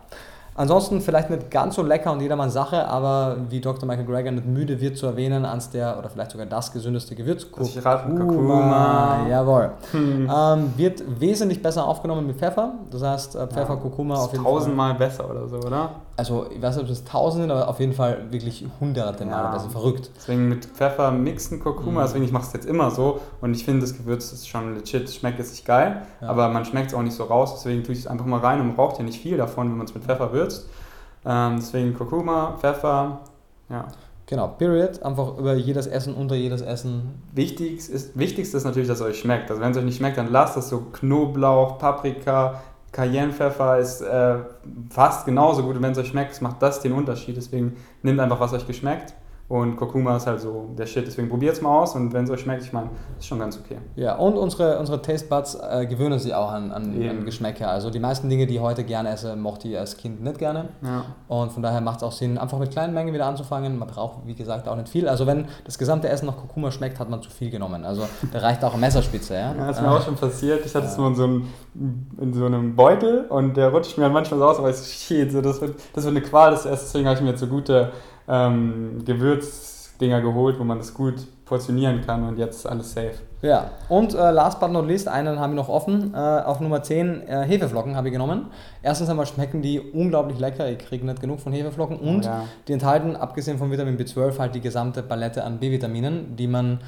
Ansonsten 0.56 1.00
vielleicht 1.00 1.30
nicht 1.30 1.50
ganz 1.50 1.75
so 1.75 1.82
lecker 1.82 2.12
und 2.12 2.20
jedermanns 2.20 2.52
Sache, 2.52 2.87
aber 2.87 3.37
wie 3.50 3.61
Dr. 3.61 3.88
Michael 3.88 4.06
Greger 4.06 4.30
nicht 4.30 4.46
müde 4.46 4.80
wird 4.80 4.96
zu 4.96 5.06
erwähnen, 5.06 5.44
eins 5.44 5.70
der 5.70 5.99
oder 5.99 6.08
vielleicht 6.08 6.30
sogar 6.30 6.46
das 6.46 6.70
gesündeste 6.73 7.16
Gewürz. 7.16 7.50
Kurkuma. 7.50 9.26
Jawohl. 9.28 9.70
Hm. 9.90 10.30
Ähm, 10.32 10.73
wird 10.76 11.02
wesentlich 11.20 11.61
besser 11.62 11.84
aufgenommen 11.87 12.26
mit 12.26 12.37
Pfeffer. 12.37 12.73
Das 12.90 13.02
heißt, 13.02 13.34
äh, 13.34 13.46
Pfeffer, 13.49 13.75
Ja, 13.75 13.80
Kurkuma 13.80 14.14
auf 14.14 14.32
jeden 14.32 14.44
Fall. 14.44 14.52
tausendmal 14.52 14.94
besser 14.94 15.28
oder 15.28 15.49
so, 15.49 15.56
oder? 15.56 15.90
Also, 16.16 16.47
ich 16.54 16.62
weiß 16.62 16.76
nicht, 16.76 16.85
ob 16.85 16.90
es 16.90 17.04
tausend 17.04 17.42
sind, 17.42 17.50
aber 17.50 17.66
auf 17.66 17.80
jeden 17.80 17.92
Fall 17.92 18.26
wirklich 18.30 18.64
hunderte 18.80 19.25
Mal 19.25 19.33
Ja. 19.33 19.50
besser. 19.50 19.68
Verrückt. 19.71 20.11
Deswegen 20.16 20.49
mit 20.49 20.64
Pfeffer 20.64 21.11
mixen 21.11 21.59
Kurkuma, 21.59 22.00
Mhm. 22.02 22.04
deswegen 22.06 22.25
ich 22.25 22.30
mache 22.33 22.47
es 22.47 22.52
jetzt 22.52 22.66
immer 22.66 22.90
so 22.92 23.18
und 23.40 23.52
ich 23.54 23.64
finde 23.64 23.80
das 23.80 23.97
Gewürz 23.97 24.33
ist 24.33 24.49
schon 24.49 24.75
legit, 24.76 25.11
schmeckt 25.11 25.38
jetzt 25.40 25.50
nicht 25.50 25.64
geil, 25.66 26.02
Ja. 26.21 26.28
aber 26.28 26.49
man 26.50 26.64
schmeckt 26.64 26.88
es 26.88 26.94
auch 26.94 27.02
nicht 27.02 27.16
so 27.16 27.25
raus, 27.25 27.54
deswegen 27.54 27.83
tue 27.83 27.94
ich 27.94 28.00
es 28.00 28.06
einfach 28.06 28.26
mal 28.26 28.38
rein 28.38 28.61
und 28.61 28.76
braucht 28.76 28.99
ja 28.99 29.04
nicht 29.04 29.21
viel 29.21 29.37
davon, 29.37 29.68
wenn 29.71 29.76
man 29.76 29.87
es 29.87 29.94
mit 29.94 30.04
Pfeffer 30.04 30.33
würzt. 30.33 30.68
Ähm, 31.26 31.56
deswegen 31.56 31.94
Kurkuma, 31.94 32.56
Pfeffer, 32.61 33.21
ja. 33.68 33.87
Genau, 34.26 34.49
Period. 34.49 35.02
Einfach 35.02 35.37
über 35.37 35.54
jedes 35.54 35.87
Essen, 35.87 36.14
unter 36.14 36.35
jedes 36.35 36.62
Essen. 36.62 37.23
Wichtig 37.35 37.90
ist, 37.90 38.16
wichtigste 38.18 38.56
ist 38.56 38.64
natürlich, 38.64 38.88
dass 38.88 39.00
es 39.00 39.06
euch 39.06 39.18
schmeckt. 39.18 39.50
Also 39.50 39.61
wenn 39.61 39.73
es 39.73 39.76
euch 39.76 39.85
nicht 39.85 39.99
schmeckt, 39.99 40.16
dann 40.16 40.30
lasst 40.33 40.56
es 40.56 40.71
so 40.71 40.78
Knoblauch, 40.92 41.76
Paprika, 41.78 42.62
Cayennepfeffer 42.94 43.78
ist 43.78 44.00
äh, 44.00 44.36
fast 44.88 45.26
genauso 45.26 45.62
gut. 45.62 45.76
Und 45.76 45.82
wenn 45.82 45.92
es 45.92 45.98
euch 45.98 46.08
schmeckt, 46.08 46.40
macht 46.40 46.62
das 46.62 46.80
den 46.80 46.92
Unterschied. 46.92 47.36
Deswegen 47.36 47.76
nehmt 48.02 48.20
einfach, 48.20 48.40
was 48.40 48.52
euch 48.52 48.66
geschmeckt 48.66 49.14
Und 49.46 49.76
Kurkuma 49.76 50.16
ist 50.16 50.26
halt 50.26 50.40
so 50.40 50.70
der 50.76 50.86
Shit. 50.86 51.06
Deswegen 51.06 51.28
probiert 51.28 51.52
es 51.54 51.60
mal 51.60 51.82
aus 51.82 51.94
und 51.94 52.14
wenn 52.14 52.24
es 52.24 52.30
euch 52.30 52.40
schmeckt, 52.40 52.62
ich 52.62 52.72
meine, 52.72 52.88
ist 53.18 53.26
schon 53.26 53.38
ganz 53.38 53.58
okay. 53.58 53.76
Ja, 53.94 54.16
und 54.16 54.38
unsere, 54.38 54.78
unsere 54.78 55.02
Taste 55.02 55.28
Buds 55.28 55.54
äh, 55.56 55.84
gewöhnen 55.84 56.18
sich 56.18 56.34
auch 56.34 56.50
an, 56.50 56.72
an, 56.72 56.84
an 57.08 57.24
Geschmäcker. 57.26 57.68
Also 57.68 57.90
die 57.90 57.98
meisten 57.98 58.30
Dinge, 58.30 58.46
die 58.46 58.54
ich 58.54 58.60
heute 58.60 58.84
gerne 58.84 59.10
esse, 59.10 59.36
mochte 59.36 59.68
ich 59.68 59.78
als 59.78 59.98
Kind 59.98 60.22
nicht 60.22 60.38
gerne. 60.38 60.70
Ja. 60.82 61.04
Und 61.28 61.52
von 61.52 61.62
daher 61.62 61.82
macht 61.82 61.98
es 61.98 62.02
auch 62.04 62.12
Sinn, 62.12 62.38
einfach 62.38 62.58
mit 62.58 62.70
kleinen 62.70 62.94
Mengen 62.94 63.12
wieder 63.12 63.26
anzufangen. 63.26 63.78
Man 63.78 63.86
braucht, 63.86 64.26
wie 64.26 64.34
gesagt, 64.34 64.66
auch 64.66 64.76
nicht 64.76 64.88
viel. 64.88 65.06
Also 65.10 65.26
wenn 65.26 65.44
das 65.66 65.76
gesamte 65.76 66.08
Essen 66.08 66.24
nach 66.24 66.38
Kurkuma 66.38 66.70
schmeckt, 66.70 66.98
hat 66.98 67.10
man 67.10 67.20
zu 67.22 67.28
viel 67.30 67.50
genommen. 67.50 67.84
Also 67.84 68.04
da 68.32 68.38
reicht 68.38 68.64
auch 68.64 68.72
eine 68.72 68.80
Messerspitze. 68.80 69.34
Ja, 69.34 69.54
Ja, 69.54 69.66
das 69.66 69.76
ist 69.76 69.82
mir 69.82 69.88
Äh, 69.88 69.90
auch 69.98 70.02
schon 70.02 70.14
passiert. 70.16 70.64
Ich 70.64 70.74
hatte 70.74 70.86
es 70.86 70.94
Ja. 70.96 71.00
nur 71.00 71.08
in 71.10 71.14
so, 71.16 71.24
einem, 71.24 71.48
in 72.18 72.32
so 72.32 72.46
einem 72.46 72.74
Beutel 72.74 73.26
und 73.28 73.58
der 73.58 73.68
rutscht 73.68 73.98
mir 73.98 74.08
manchmal 74.08 74.40
so 74.40 74.46
aus, 74.46 74.58
aber 74.58 74.70
ich 74.70 74.76
shit, 74.78 75.30
so, 75.30 75.42
das, 75.42 75.60
wird, 75.60 75.74
das 75.94 76.04
wird 76.04 76.16
eine 76.16 76.24
Qual, 76.24 76.50
das 76.50 76.64
Essen. 76.64 76.84
Deswegen 76.86 77.06
habe 77.06 77.16
ich 77.16 77.22
mir 77.22 77.28
jetzt 77.30 77.40
so 77.40 77.46
gute 77.46 77.92
ähm, 78.28 79.02
Gewürzdinger 79.04 80.20
geholt, 80.20 80.58
wo 80.58 80.64
man 80.64 80.78
das 80.78 80.94
gut 80.94 81.14
portionieren 81.44 82.00
kann 82.04 82.26
und 82.26 82.38
jetzt 82.38 82.66
alles 82.66 82.92
safe. 82.92 83.14
Ja, 83.42 83.72
und 83.90 84.14
äh, 84.14 84.30
last 84.30 84.58
but 84.58 84.70
not 84.72 84.86
least, 84.86 85.06
einen 85.08 85.38
haben 85.38 85.52
wir 85.52 85.56
noch 85.56 85.68
offen. 85.68 86.14
Äh, 86.14 86.16
auf 86.16 86.60
Nummer 86.60 86.82
10 86.82 87.28
äh, 87.28 87.42
Hefeflocken 87.44 87.94
habe 87.94 88.08
ich 88.08 88.12
genommen. 88.12 88.46
Erstens 88.82 89.10
einmal 89.10 89.26
schmecken 89.26 89.60
die 89.60 89.78
unglaublich 89.78 90.38
lecker. 90.38 90.66
Ich 90.70 90.78
kriege 90.78 91.04
nicht 91.04 91.20
genug 91.20 91.40
von 91.40 91.52
Hefeflocken. 91.52 91.98
Und 91.98 92.24
Ja. 92.24 92.44
die 92.66 92.72
enthalten, 92.72 93.16
abgesehen 93.16 93.58
von 93.58 93.70
Vitamin 93.70 93.98
B12, 93.98 94.38
halt 94.38 94.54
die 94.54 94.62
gesamte 94.62 95.02
Palette 95.02 95.44
an 95.44 95.58
B-Vitaminen, 95.58 96.36
die 96.36 96.46
man 96.46 96.80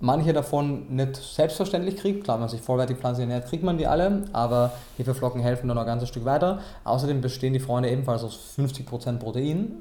manche 0.00 0.32
davon 0.32 0.86
nicht 0.96 1.16
selbstverständlich 1.16 1.96
kriegt. 1.96 2.24
Klar, 2.24 2.36
wenn 2.36 2.42
man 2.42 2.48
sich 2.48 2.62
vollwertig 2.62 2.96
pflanzlich 2.96 3.28
ernährt, 3.28 3.46
kriegt 3.46 3.64
man 3.64 3.76
die 3.76 3.86
alle, 3.86 4.22
aber 4.32 4.72
Hefeflocken 4.96 5.42
helfen 5.42 5.68
dann 5.68 5.74
noch 5.74 5.82
ein 5.82 5.88
ganzes 5.88 6.08
Stück 6.08 6.24
weiter. 6.24 6.60
Außerdem 6.84 7.20
bestehen 7.20 7.52
die 7.52 7.60
Freunde 7.60 7.90
ebenfalls 7.90 8.24
aus 8.24 8.54
50% 8.56 9.18
Protein. 9.18 9.72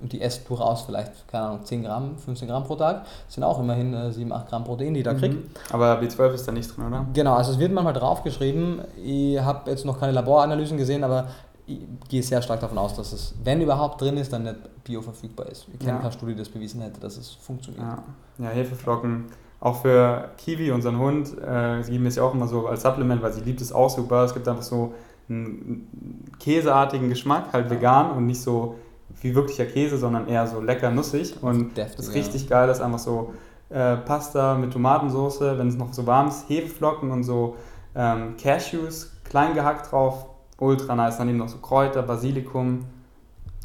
Und 0.00 0.12
die 0.12 0.20
esst 0.22 0.48
durchaus 0.48 0.82
vielleicht, 0.82 1.28
keine 1.28 1.44
Ahnung, 1.44 1.64
10 1.64 1.82
Gramm, 1.84 2.16
15 2.18 2.48
Gramm 2.48 2.64
pro 2.64 2.74
Tag. 2.76 3.04
Das 3.26 3.34
sind 3.34 3.44
auch 3.44 3.58
immerhin 3.60 3.92
äh, 3.92 4.10
7, 4.12 4.32
8 4.32 4.48
Gramm 4.48 4.64
Protein, 4.64 4.94
die 4.94 5.00
ich 5.00 5.04
da 5.04 5.12
kriegt. 5.14 5.34
Mhm. 5.34 5.50
Aber 5.72 6.00
B12 6.00 6.32
ist 6.32 6.48
da 6.48 6.52
nicht 6.52 6.74
drin, 6.74 6.86
oder? 6.86 7.06
Genau, 7.12 7.34
also 7.34 7.52
es 7.52 7.58
wird 7.58 7.72
manchmal 7.72 7.92
draufgeschrieben. 7.92 8.80
Ich 9.04 9.38
habe 9.40 9.70
jetzt 9.70 9.84
noch 9.84 10.00
keine 10.00 10.12
Laboranalysen 10.12 10.78
gesehen, 10.78 11.04
aber 11.04 11.26
ich 11.66 11.78
gehe 12.08 12.22
sehr 12.22 12.40
stark 12.42 12.60
davon 12.60 12.78
aus, 12.78 12.94
dass 12.96 13.12
es, 13.12 13.34
wenn 13.44 13.60
überhaupt 13.60 14.00
drin 14.00 14.16
ist, 14.16 14.32
dann 14.32 14.44
nicht 14.44 14.56
bioverfügbar 14.84 15.46
ist. 15.46 15.66
Ich 15.72 15.78
kenne 15.78 15.92
Ja. 15.92 15.98
keine 15.98 16.12
Studie, 16.12 16.32
die 16.32 16.38
das 16.38 16.48
bewiesen 16.48 16.80
hätte, 16.80 16.98
dass 16.98 17.16
es 17.16 17.30
funktioniert. 17.30 17.84
Ja, 17.84 18.02
ja 18.46 18.50
Hefeflocken. 18.50 19.26
Auch 19.60 19.82
für 19.82 20.30
Kiwi, 20.38 20.70
unseren 20.72 20.98
Hund, 20.98 21.36
äh, 21.46 21.82
sie 21.82 21.92
geben 21.92 22.06
es 22.06 22.16
ja 22.16 22.22
auch 22.22 22.32
immer 22.32 22.48
so 22.48 22.66
als 22.66 22.82
Supplement, 22.82 23.22
weil 23.22 23.32
sie 23.34 23.42
liebt 23.42 23.60
es 23.60 23.70
auch 23.72 23.90
super. 23.90 24.24
Es 24.24 24.32
gibt 24.32 24.48
einfach 24.48 24.62
so 24.62 24.94
einen 25.28 26.32
käseartigen 26.40 27.08
Geschmack, 27.10 27.52
halt 27.52 27.68
vegan 27.70 28.10
und 28.12 28.26
nicht 28.26 28.40
so 28.40 28.76
wie 29.22 29.34
wirklicher 29.34 29.66
Käse, 29.66 29.98
sondern 29.98 30.28
eher 30.28 30.46
so 30.46 30.60
lecker 30.60 30.90
nussig. 30.90 31.42
Und 31.42 31.76
Deftig, 31.76 31.96
das 31.96 32.08
ist 32.08 32.14
ja. 32.14 32.20
richtig 32.20 32.48
geil, 32.48 32.66
das 32.66 32.78
ist 32.78 32.84
einfach 32.84 32.98
so 32.98 33.34
äh, 33.70 33.96
Pasta 33.96 34.54
mit 34.54 34.72
Tomatensauce, 34.72 35.40
wenn 35.40 35.68
es 35.68 35.76
noch 35.76 35.92
so 35.92 36.06
warm 36.06 36.28
ist, 36.28 36.48
Hefeflocken 36.48 37.10
und 37.10 37.24
so 37.24 37.56
ähm, 37.94 38.36
Cashews, 38.36 39.12
klein 39.24 39.54
gehackt 39.54 39.90
drauf, 39.90 40.26
ultra 40.58 40.94
nice. 40.94 41.18
Dann 41.18 41.28
eben 41.28 41.38
noch 41.38 41.48
so 41.48 41.58
Kräuter, 41.58 42.02
Basilikum. 42.02 42.84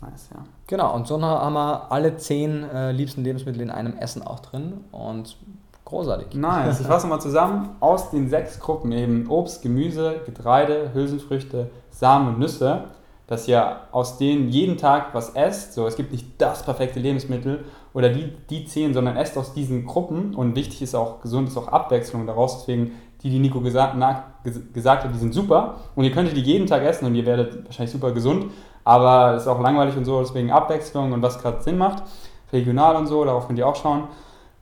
Nice, 0.02 0.30
ja. 0.34 0.44
Genau, 0.68 0.96
und 0.96 1.08
so 1.08 1.22
haben 1.22 1.54
wir 1.54 1.92
alle 1.92 2.18
zehn 2.18 2.64
äh, 2.64 2.92
liebsten 2.92 3.24
Lebensmittel 3.24 3.62
in 3.62 3.70
einem 3.70 3.98
Essen 3.98 4.24
auch 4.24 4.40
drin 4.40 4.84
und 4.92 5.38
großartig. 5.86 6.34
Nice. 6.34 6.80
Ich 6.80 6.88
fasse 6.88 7.08
mal 7.08 7.20
zusammen. 7.20 7.70
Aus 7.80 8.10
den 8.10 8.30
sechs 8.30 8.60
Gruppen 8.60 8.92
eben 8.92 9.28
Obst, 9.30 9.62
Gemüse, 9.62 10.22
Getreide, 10.26 10.92
Hülsenfrüchte, 10.94 11.70
Samen 11.92 12.30
und 12.30 12.40
Nüsse, 12.40 12.86
dass 13.28 13.48
ihr 13.48 13.78
aus 13.92 14.18
denen 14.18 14.50
jeden 14.50 14.78
Tag 14.78 15.14
was 15.14 15.30
esst. 15.36 15.74
So, 15.74 15.88
es 15.88 15.96
gibt 15.96 16.12
nicht 16.12 16.28
das 16.38 16.64
perfekte 16.64 17.00
Lebensmittel 17.00 17.66
oder 17.94 18.10
die, 18.10 18.34
die 18.50 18.66
zehn, 18.66 18.94
sondern 18.94 19.18
esst 19.18 19.38
aus 19.38 19.54
diesen 19.54 19.86
Gruppen. 19.86 20.36
Und 20.36 20.56
wichtig 20.56 20.82
ist 20.82 20.96
auch, 20.96 21.22
gesund 21.22 21.48
ist 21.48 21.58
auch 21.58 21.68
Abwechslung 21.68 22.28
daraus. 22.28 22.60
Deswegen, 22.60 22.92
die, 23.24 23.30
die 23.30 23.40
Nico 23.40 23.62
gesagt, 23.62 23.96
na, 23.98 24.26
ges- 24.46 24.72
gesagt 24.74 25.04
hat, 25.04 25.14
die 25.14 25.18
sind 25.18 25.34
super. 25.34 25.76
Und 25.96 26.04
ihr 26.04 26.12
könntet 26.12 26.38
die 26.38 26.42
jeden 26.42 26.68
Tag 26.68 26.84
essen 26.84 27.06
und 27.06 27.16
ihr 27.16 27.26
werdet 27.26 27.66
wahrscheinlich 27.66 27.92
super 27.92 28.12
gesund. 28.12 28.52
Aber 28.84 29.34
es 29.34 29.44
ist 29.44 29.48
auch 29.48 29.60
langweilig 29.60 29.98
und 29.98 30.06
so, 30.06 30.20
deswegen 30.20 30.52
Abwechslung 30.52 31.12
und 31.12 31.22
was 31.24 31.42
gerade 31.42 31.64
Sinn 31.64 31.78
macht. 31.78 32.04
Regional 32.54 32.96
und 32.96 33.08
so, 33.08 33.26
darauf 33.26 33.48
könnt 33.48 33.58
ihr 33.58 33.68
auch 33.68 33.76
schauen. 33.76 34.04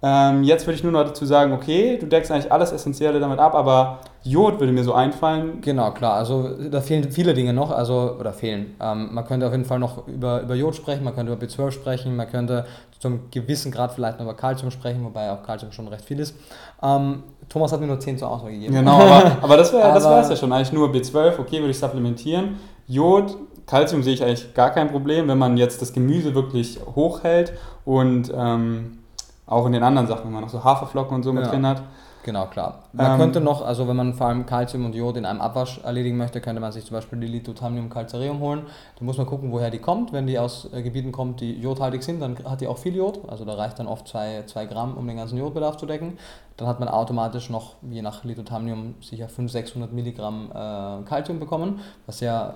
Ähm, 0.01 0.43
jetzt 0.43 0.65
würde 0.65 0.75
ich 0.75 0.84
nur 0.84 0.93
noch 0.93 1.03
dazu 1.03 1.25
sagen, 1.25 1.51
okay, 1.51 1.98
du 1.98 2.08
deckst 2.08 2.32
eigentlich 2.32 2.51
alles 2.51 2.72
Essentielle 2.72 3.20
damit 3.20 3.39
ab, 3.39 3.55
aber 3.55 4.00
Jod 4.24 4.60
würde 4.60 4.72
mir 4.72 4.84
so 4.84 4.94
einfallen. 4.94 5.60
Genau, 5.62 5.92
klar. 5.92 6.13
Also 6.13 6.50
da 6.70 6.80
fehlen 6.80 7.12
viele 7.12 7.34
Dinge 7.34 7.51
noch, 7.53 7.72
also 7.72 8.15
oder 8.20 8.32
fehlen. 8.32 8.75
Ähm, 8.80 9.10
man 9.13 9.25
könnte 9.25 9.46
auf 9.46 9.51
jeden 9.51 9.65
Fall 9.65 9.80
noch 9.80 10.08
über, 10.08 10.42
über 10.42 10.56
Jod 10.56 10.75
sprechen, 10.75 11.03
man 11.03 11.13
könnte 11.13 11.34
über 11.34 11.46
B12 11.46 11.72
sprechen, 11.72 12.15
man 12.15 12.30
könnte 12.30 12.65
zum 13.00 13.30
gewissen 13.32 13.70
Grad 13.72 13.92
vielleicht 13.92 14.20
noch 14.20 14.25
über 14.25 14.34
Kalzium 14.34 14.72
sprechen, 14.72 15.03
wobei 15.03 15.30
auch 15.30 15.44
Kalzium 15.44 15.74
schon 15.74 15.89
recht 15.89 16.06
viel 16.06 16.20
ist. 16.20 16.36
Ähm, 16.82 17.24
Thomas 17.50 17.74
hat 17.74 17.82
mir 17.82 17.88
nur 17.88 18.00
10 18.00 18.18
zur 18.18 18.32
Auswahl 18.32 18.51
gegeben. 18.51 18.74
Genau, 18.74 19.01
aber, 19.01 19.32
aber 19.42 19.58
das 19.58 19.74
wäre 19.74 19.94
das 19.94 20.06
wär's 20.06 20.30
ja 20.30 20.36
schon. 20.38 20.53
Eigentlich 20.53 20.72
nur 20.72 20.89
B12, 20.89 21.39
okay, 21.39 21.60
würde 21.60 21.72
ich 21.72 21.80
supplementieren. 21.80 22.56
Jod, 22.88 23.36
Calcium 23.68 24.03
sehe 24.03 24.13
ich 24.13 24.24
eigentlich 24.24 24.53
gar 24.53 24.70
kein 24.72 24.89
Problem, 24.89 25.27
wenn 25.27 25.38
man 25.38 25.58
jetzt 25.58 25.82
das 25.82 25.92
Gemüse 25.92 26.34
wirklich 26.34 26.80
hochhält 26.96 27.51
und 27.84 28.32
ähm, 28.34 29.00
auch 29.48 29.65
in 29.65 29.74
den 29.74 29.84
anderen 29.84 30.08
Sachen, 30.08 30.25
wenn 30.25 30.34
man 30.34 30.44
noch 30.44 30.50
so 30.50 30.63
Haferflocken 30.63 31.15
und 31.15 31.24
so 31.24 31.34
mit 31.34 31.44
Ja. 31.44 31.51
drin 31.51 31.68
hat. 31.68 31.84
Genau, 32.24 32.46
klar. 32.46 32.84
Man 32.94 33.12
Ähm, 33.12 33.18
könnte 33.18 33.42
noch, 33.42 33.65
also 33.65 33.88
wenn 33.88 33.98
man 33.98 34.13
vor 34.13 34.27
allem 34.27 34.46
Calcium 34.46 34.86
und 34.86 34.96
Jod 34.96 35.18
in 35.18 35.25
einem 35.25 35.42
Abwasch 35.42 35.80
erledigen 35.84 36.18
möchte, 36.18 36.39
könnte 36.39 36.62
man 36.62 36.72
sich 36.72 36.86
zum 36.86 36.96
Beispiel 36.96 37.20
die 37.20 37.27
Lithothamnium 37.27 37.89
calcareum 37.89 38.39
holen. 38.39 38.62
Da 38.98 39.03
muss 39.03 39.18
man 39.18 39.25
gucken, 39.25 39.51
woher 39.51 39.70
die 39.70 39.80
kommt. 39.80 40.13
Wenn 40.13 40.25
die 40.25 40.39
aus 40.39 40.70
äh, 40.74 40.82
Gebieten 40.82 41.12
kommt, 41.12 41.42
die 41.42 41.60
jodhaltig 41.60 42.01
sind, 42.01 42.22
dann 42.22 42.38
hat 42.46 42.62
die 42.62 42.68
auch 42.68 42.77
viel 42.77 42.96
Jod. 42.96 43.20
Also 43.27 43.44
da 43.44 43.56
reicht 43.56 43.77
dann 43.80 43.88
oft 43.88 44.08
2 44.08 44.44
Gramm, 44.70 44.96
um 44.96 45.06
den 45.06 45.18
ganzen 45.18 45.38
Jodbedarf 45.38 45.75
zu 45.77 45.86
decken. 45.86 46.18
Dann 46.56 46.68
hat 46.68 46.80
man 46.80 46.88
automatisch 46.88 47.50
noch, 47.50 47.75
je 47.82 48.01
nach 48.01 48.24
Lithothamnium, 48.24 48.96
sicher 49.01 49.27
500, 49.27 49.51
600 49.51 49.92
Milligramm 49.92 50.50
äh, 50.51 51.03
Calcium 51.03 51.39
bekommen, 51.39 51.80
was 52.06 52.20
ja 52.22 52.53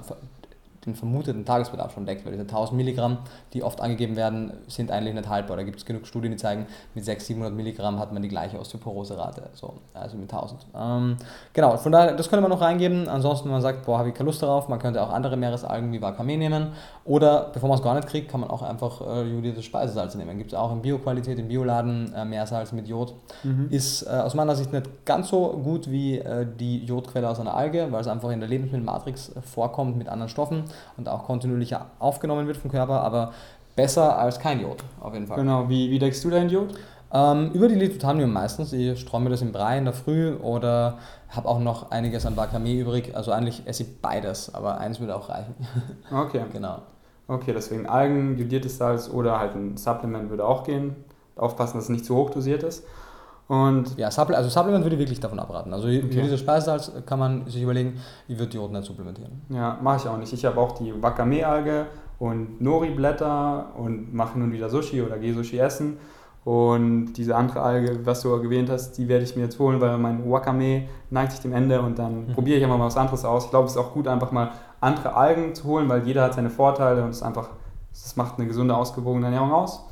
den 0.86 0.96
vermuteten 0.96 1.46
Tagesbedarf 1.46 1.94
schon 1.94 2.06
deckt, 2.06 2.26
weil 2.26 2.32
diese 2.32 2.44
1000 2.44 2.78
Milligramm, 2.78 3.20
die 3.54 3.64
oft 3.64 3.82
angegeben 3.82 4.16
werden, 4.16 4.54
sind 4.68 4.92
eigentlich 4.92 5.14
nicht 5.14 5.28
haltbar. 5.28 5.58
Da 5.58 5.64
gibt 5.64 5.78
es 5.78 5.86
genug 5.86 6.08
Studien, 6.08 6.32
die 6.32 6.38
zeigen, 6.38 6.66
mit 6.94 7.04
600, 7.04 7.28
700 7.28 7.54
Milligramm 7.54 8.00
hat 8.00 8.14
man 8.14 8.22
die 8.22 8.30
gleiche 8.30 8.60
Osteoporose-Rate, 8.60 9.50
so, 9.54 9.74
also 9.94 10.18
mit 10.18 10.32
1000. 10.32 10.66
Ähm, 10.76 11.18
genau, 11.54 11.78
von 11.78 11.92
daher, 11.92 12.14
das 12.14 12.30
könnte 12.30 12.42
man 12.42 12.52
noch 12.52 12.62
reingeben. 12.62 13.08
Ansonsten, 13.10 13.46
wenn 13.46 13.54
man 13.54 13.62
sagt, 13.62 13.86
boah, 13.86 14.00
habe 14.00 14.10
ich 14.10 14.16
keine 14.16 14.28
Lust 14.28 14.42
darauf, 14.42 14.70
man 14.70 14.80
könnte 14.80 15.02
auch 15.02 15.12
andere 15.12 15.36
Meeresalgen 15.36 15.92
wie 15.92 16.02
Wakame 16.02 16.38
nehmen. 16.38 16.70
Oder, 17.06 17.50
bevor 17.54 17.70
man 17.70 17.78
es 17.78 17.84
gar 17.84 17.96
nicht 17.96 18.08
kriegt, 18.08 18.30
kann 18.30 18.42
man 18.42 18.50
auch 18.50 18.62
einfach 18.62 19.02
äh, 19.02 19.24
jodiertes 19.24 19.66
Speisesalz 19.66 20.16
nehmen. 20.16 20.38
Gibt 20.38 20.52
es 20.52 20.58
auch 20.58 20.72
in 20.72 20.82
Bioqualität, 20.82 21.38
im 21.40 21.48
Bioladen, 21.48 22.14
äh, 22.14 22.26
Meersalz 22.26 22.72
mit 22.72 22.88
Jod. 22.88 23.14
Ist 23.70 24.04
äh, 24.04 24.10
aus 24.10 24.34
meiner 24.34 24.56
Sicht 24.56 24.72
nicht 24.72 25.06
ganz 25.06 25.30
so 25.30 25.60
gut 25.64 25.90
wie 25.90 26.20
äh, 26.20 26.46
die 26.60 26.86
Jodquelle 26.86 27.30
aus 27.30 27.40
einer 27.40 27.56
Alge, 27.56 27.88
weil 27.92 28.02
es 28.02 28.08
einfach 28.08 28.30
in 28.30 28.40
der 28.40 28.50
Lebensmittelmatrix 28.50 29.30
äh, 29.30 29.42
vorkommt 29.42 29.98
mit 29.98 30.10
anderen 30.10 30.30
Stoffen 30.30 30.64
und 30.98 31.10
auch 31.10 31.26
kontinuierlich 31.26 31.76
aufgenommen 32.00 32.48
wird 32.48 32.58
vom 32.58 32.72
Körper, 32.72 33.02
aber 33.02 33.34
besser 33.76 34.18
als 34.18 34.40
kein 34.40 34.60
Jod, 34.60 34.84
auf 35.00 35.14
jeden 35.14 35.28
Fall. 35.28 35.38
Genau, 35.38 35.70
wie, 35.70 35.92
wie 35.92 36.00
deckst 36.00 36.24
du 36.24 36.30
dein 36.30 36.50
Jod? 36.50 36.74
Ähm, 37.12 37.52
über 37.54 37.70
die 37.70 37.76
Lithothamnium 37.76 38.32
meistens. 38.34 38.74
Ich 38.74 39.00
streue 39.00 39.22
mir 39.22 39.30
das 39.30 39.42
im 39.42 39.54
Brei 39.54 39.78
in 39.78 39.86
der 39.86 39.94
Früh 39.94 40.34
oder 40.34 40.98
habe 41.30 41.48
auch 41.48 41.60
noch 41.60 41.92
einiges 41.92 42.26
an 42.26 42.36
Wakame 42.36 42.74
übrig. 42.74 43.16
Also 43.16 43.32
eigentlich 43.32 43.64
esse 43.66 43.84
ich 43.84 44.02
beides, 44.02 44.54
aber 44.54 44.80
eins 44.80 45.00
würde 45.00 45.16
auch 45.16 45.30
reichen. 45.30 45.56
Okay. 46.12 46.44
genau. 46.54 46.82
Okay, 47.30 47.52
deswegen 47.54 47.88
Algen, 47.88 48.38
jodiertes 48.38 48.78
Salz 48.78 49.10
oder 49.10 49.40
halt 49.40 49.56
ein 49.56 49.78
Supplement 49.78 50.30
würde 50.30 50.46
auch 50.46 50.64
gehen. 50.64 50.96
Aufpassen, 51.36 51.78
dass 51.78 51.86
es 51.86 51.90
nicht 51.90 52.06
zu 52.06 52.16
hoch 52.16 52.30
dosiert 52.30 52.64
ist. 52.64 52.84
Und 53.48 53.98
Ja, 53.98 54.12
Supple 54.12 54.36
also 54.36 54.50
Supplement 54.50 54.84
würde 54.84 54.96
ich 54.96 55.00
wirklich 55.00 55.20
davon 55.22 55.40
abraten. 55.40 55.74
Also 55.74 55.88
für 55.88 55.98
Okay. 56.06 56.22
diese 56.22 56.38
Speisesalz 56.38 56.92
kann 57.06 57.18
man 57.20 57.46
sich 57.48 57.62
überlegen, 57.62 57.98
ich 58.28 58.38
würde 58.38 58.54
Jod 58.56 58.72
nicht 58.74 58.84
supplementieren. 58.86 59.42
ja, 59.50 59.78
mache 59.82 59.98
ich 59.98 60.08
auch 60.08 60.18
nicht. 60.18 60.34
Ich 60.34 60.44
habe 60.46 60.60
auch 60.60 60.74
die 60.74 60.94
Wakame-Alge 61.02 61.86
und 62.20 62.60
Nori-Blätter 62.62 63.68
und 63.78 64.14
mache 64.14 64.38
nun 64.40 64.52
wieder 64.52 64.70
Sushi 64.70 65.02
oder 65.02 65.18
gehe 65.18 65.34
Sushi 65.34 65.60
essen. 65.60 65.98
Und 66.44 67.14
diese 67.14 67.36
andere 67.36 67.62
Alge, 67.62 68.06
was 68.06 68.22
du 68.22 68.42
gewähnt 68.42 68.70
hast, 68.70 68.98
die 68.98 69.08
werde 69.10 69.24
ich 69.26 69.36
mir 69.36 69.44
jetzt 69.44 69.60
holen, 69.60 69.82
weil 69.82 69.98
mein 69.98 70.30
Wakame 70.30 70.84
neigt 71.10 71.34
sich 71.34 71.42
dem 71.42 71.54
Ende 71.54 71.82
und 71.82 72.00
dann 72.00 72.28
Mhm. 72.28 72.34
probiere 72.34 72.58
ich 72.58 72.64
einfach 72.64 72.78
mal 72.78 72.86
was 72.86 72.96
anderes 72.98 73.26
aus. 73.26 73.46
Ich 73.46 73.50
glaube, 73.50 73.66
es 73.66 73.74
ist 73.74 73.78
auch 73.78 73.92
gut, 73.94 74.08
einfach 74.08 74.32
mal 74.32 74.52
andere 74.80 75.14
Algen 75.14 75.54
zu 75.56 75.66
holen, 75.66 75.90
weil 75.90 76.06
jeder 76.08 76.24
hat 76.24 76.34
seine 76.36 76.50
Vorteile 76.50 77.04
und 77.04 77.10
es 77.10 77.22
einfach, 77.22 77.50
das 77.92 78.16
macht 78.16 78.38
eine 78.38 78.48
gesunde, 78.48 78.76
ausgewogene 78.78 79.26
Ernährung 79.26 79.52
aus. 79.52 79.84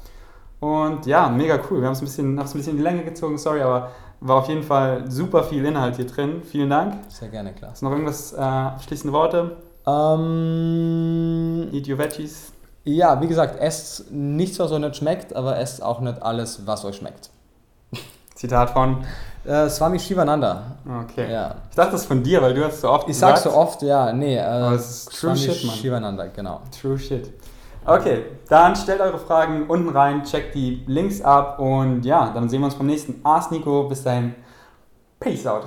Und 0.65 1.05
ja, 1.05 1.29
mega 1.29 1.59
cool. 1.69 1.79
Wir 1.81 1.85
haben 1.87 1.93
es 1.93 2.01
ein 2.01 2.05
bisschen, 2.05 2.39
haben 2.39 2.45
es 2.45 2.55
ein 2.55 2.57
bisschen 2.57 2.71
in 2.71 2.77
die 2.77 2.83
Länge 2.83 3.03
gezogen, 3.03 3.37
sorry, 3.37 3.61
aber 3.61 3.91
war 4.19 4.37
auf 4.37 4.47
jeden 4.47 4.63
Fall 4.63 5.03
super 5.11 5.43
viel 5.43 5.63
Inhalt 5.63 5.95
hier 5.97 6.07
drin. 6.07 6.41
Vielen 6.43 6.71
Dank. 6.71 6.95
Sehr 7.09 7.29
gerne, 7.29 7.53
klar. 7.53 7.69
Hast 7.71 7.81
du 7.83 7.85
noch 7.85 7.91
irgendwas 7.91 8.33
äh, 8.33 8.37
abschließende 8.37 9.13
Worte? 9.13 9.57
Ähm, 9.85 11.69
Eat 11.71 11.87
your 11.87 11.99
veggies. 11.99 12.51
ja, 12.83 13.21
wie 13.21 13.27
gesagt, 13.27 13.59
esst 13.59 14.11
nichts, 14.11 14.57
was 14.57 14.71
euch 14.71 14.79
nicht 14.79 14.95
schmeckt, 14.95 15.35
aber 15.35 15.59
esst 15.59 15.83
auch 15.83 15.99
nicht 15.99 16.19
alles, 16.23 16.65
was 16.65 16.83
euch 16.83 16.95
schmeckt. 16.95 17.29
Zitat 18.33 18.71
von. 18.71 19.05
Äh, 19.45 19.69
Swami 19.69 19.99
Shivananda. 19.99 20.63
Okay. 21.03 21.31
Ja. 21.31 21.55
Ich 21.69 21.75
dachte 21.75 21.91
das 21.91 22.05
von 22.05 22.23
dir, 22.23 22.41
weil 22.41 22.55
du 22.55 22.65
hast 22.65 22.81
so 22.81 22.89
oft 22.89 23.03
Ich 23.03 23.09
gesagt. 23.13 23.37
so 23.39 23.51
oft, 23.53 23.83
ja, 23.83 24.11
nee. 24.11 24.37
Äh, 24.37 24.59
true 24.69 24.79
Swami 24.79 25.37
shit, 25.37 25.63
Mann. 25.63 25.75
Shivananda, 25.75 26.25
genau. 26.27 26.61
True 26.81 26.97
shit. 26.97 27.31
Okay, 27.87 28.25
dann 28.49 28.75
stellt 28.75 28.99
eure 28.99 29.19
Fragen 29.19 29.67
unten 29.67 29.89
rein, 29.89 30.23
checkt 30.23 30.55
die 30.55 30.83
Links 30.87 31.21
ab 31.21 31.59
und 31.59 32.03
ja, 32.03 32.31
dann 32.33 32.49
sehen 32.49 32.61
wir 32.61 32.65
uns 32.65 32.75
beim 32.75 32.87
nächsten 32.87 33.23
Ask 33.23 33.51
Nico. 33.51 33.87
Bis 33.87 34.03
dahin, 34.03 34.33
Peace 35.19 35.45
out. 35.45 35.65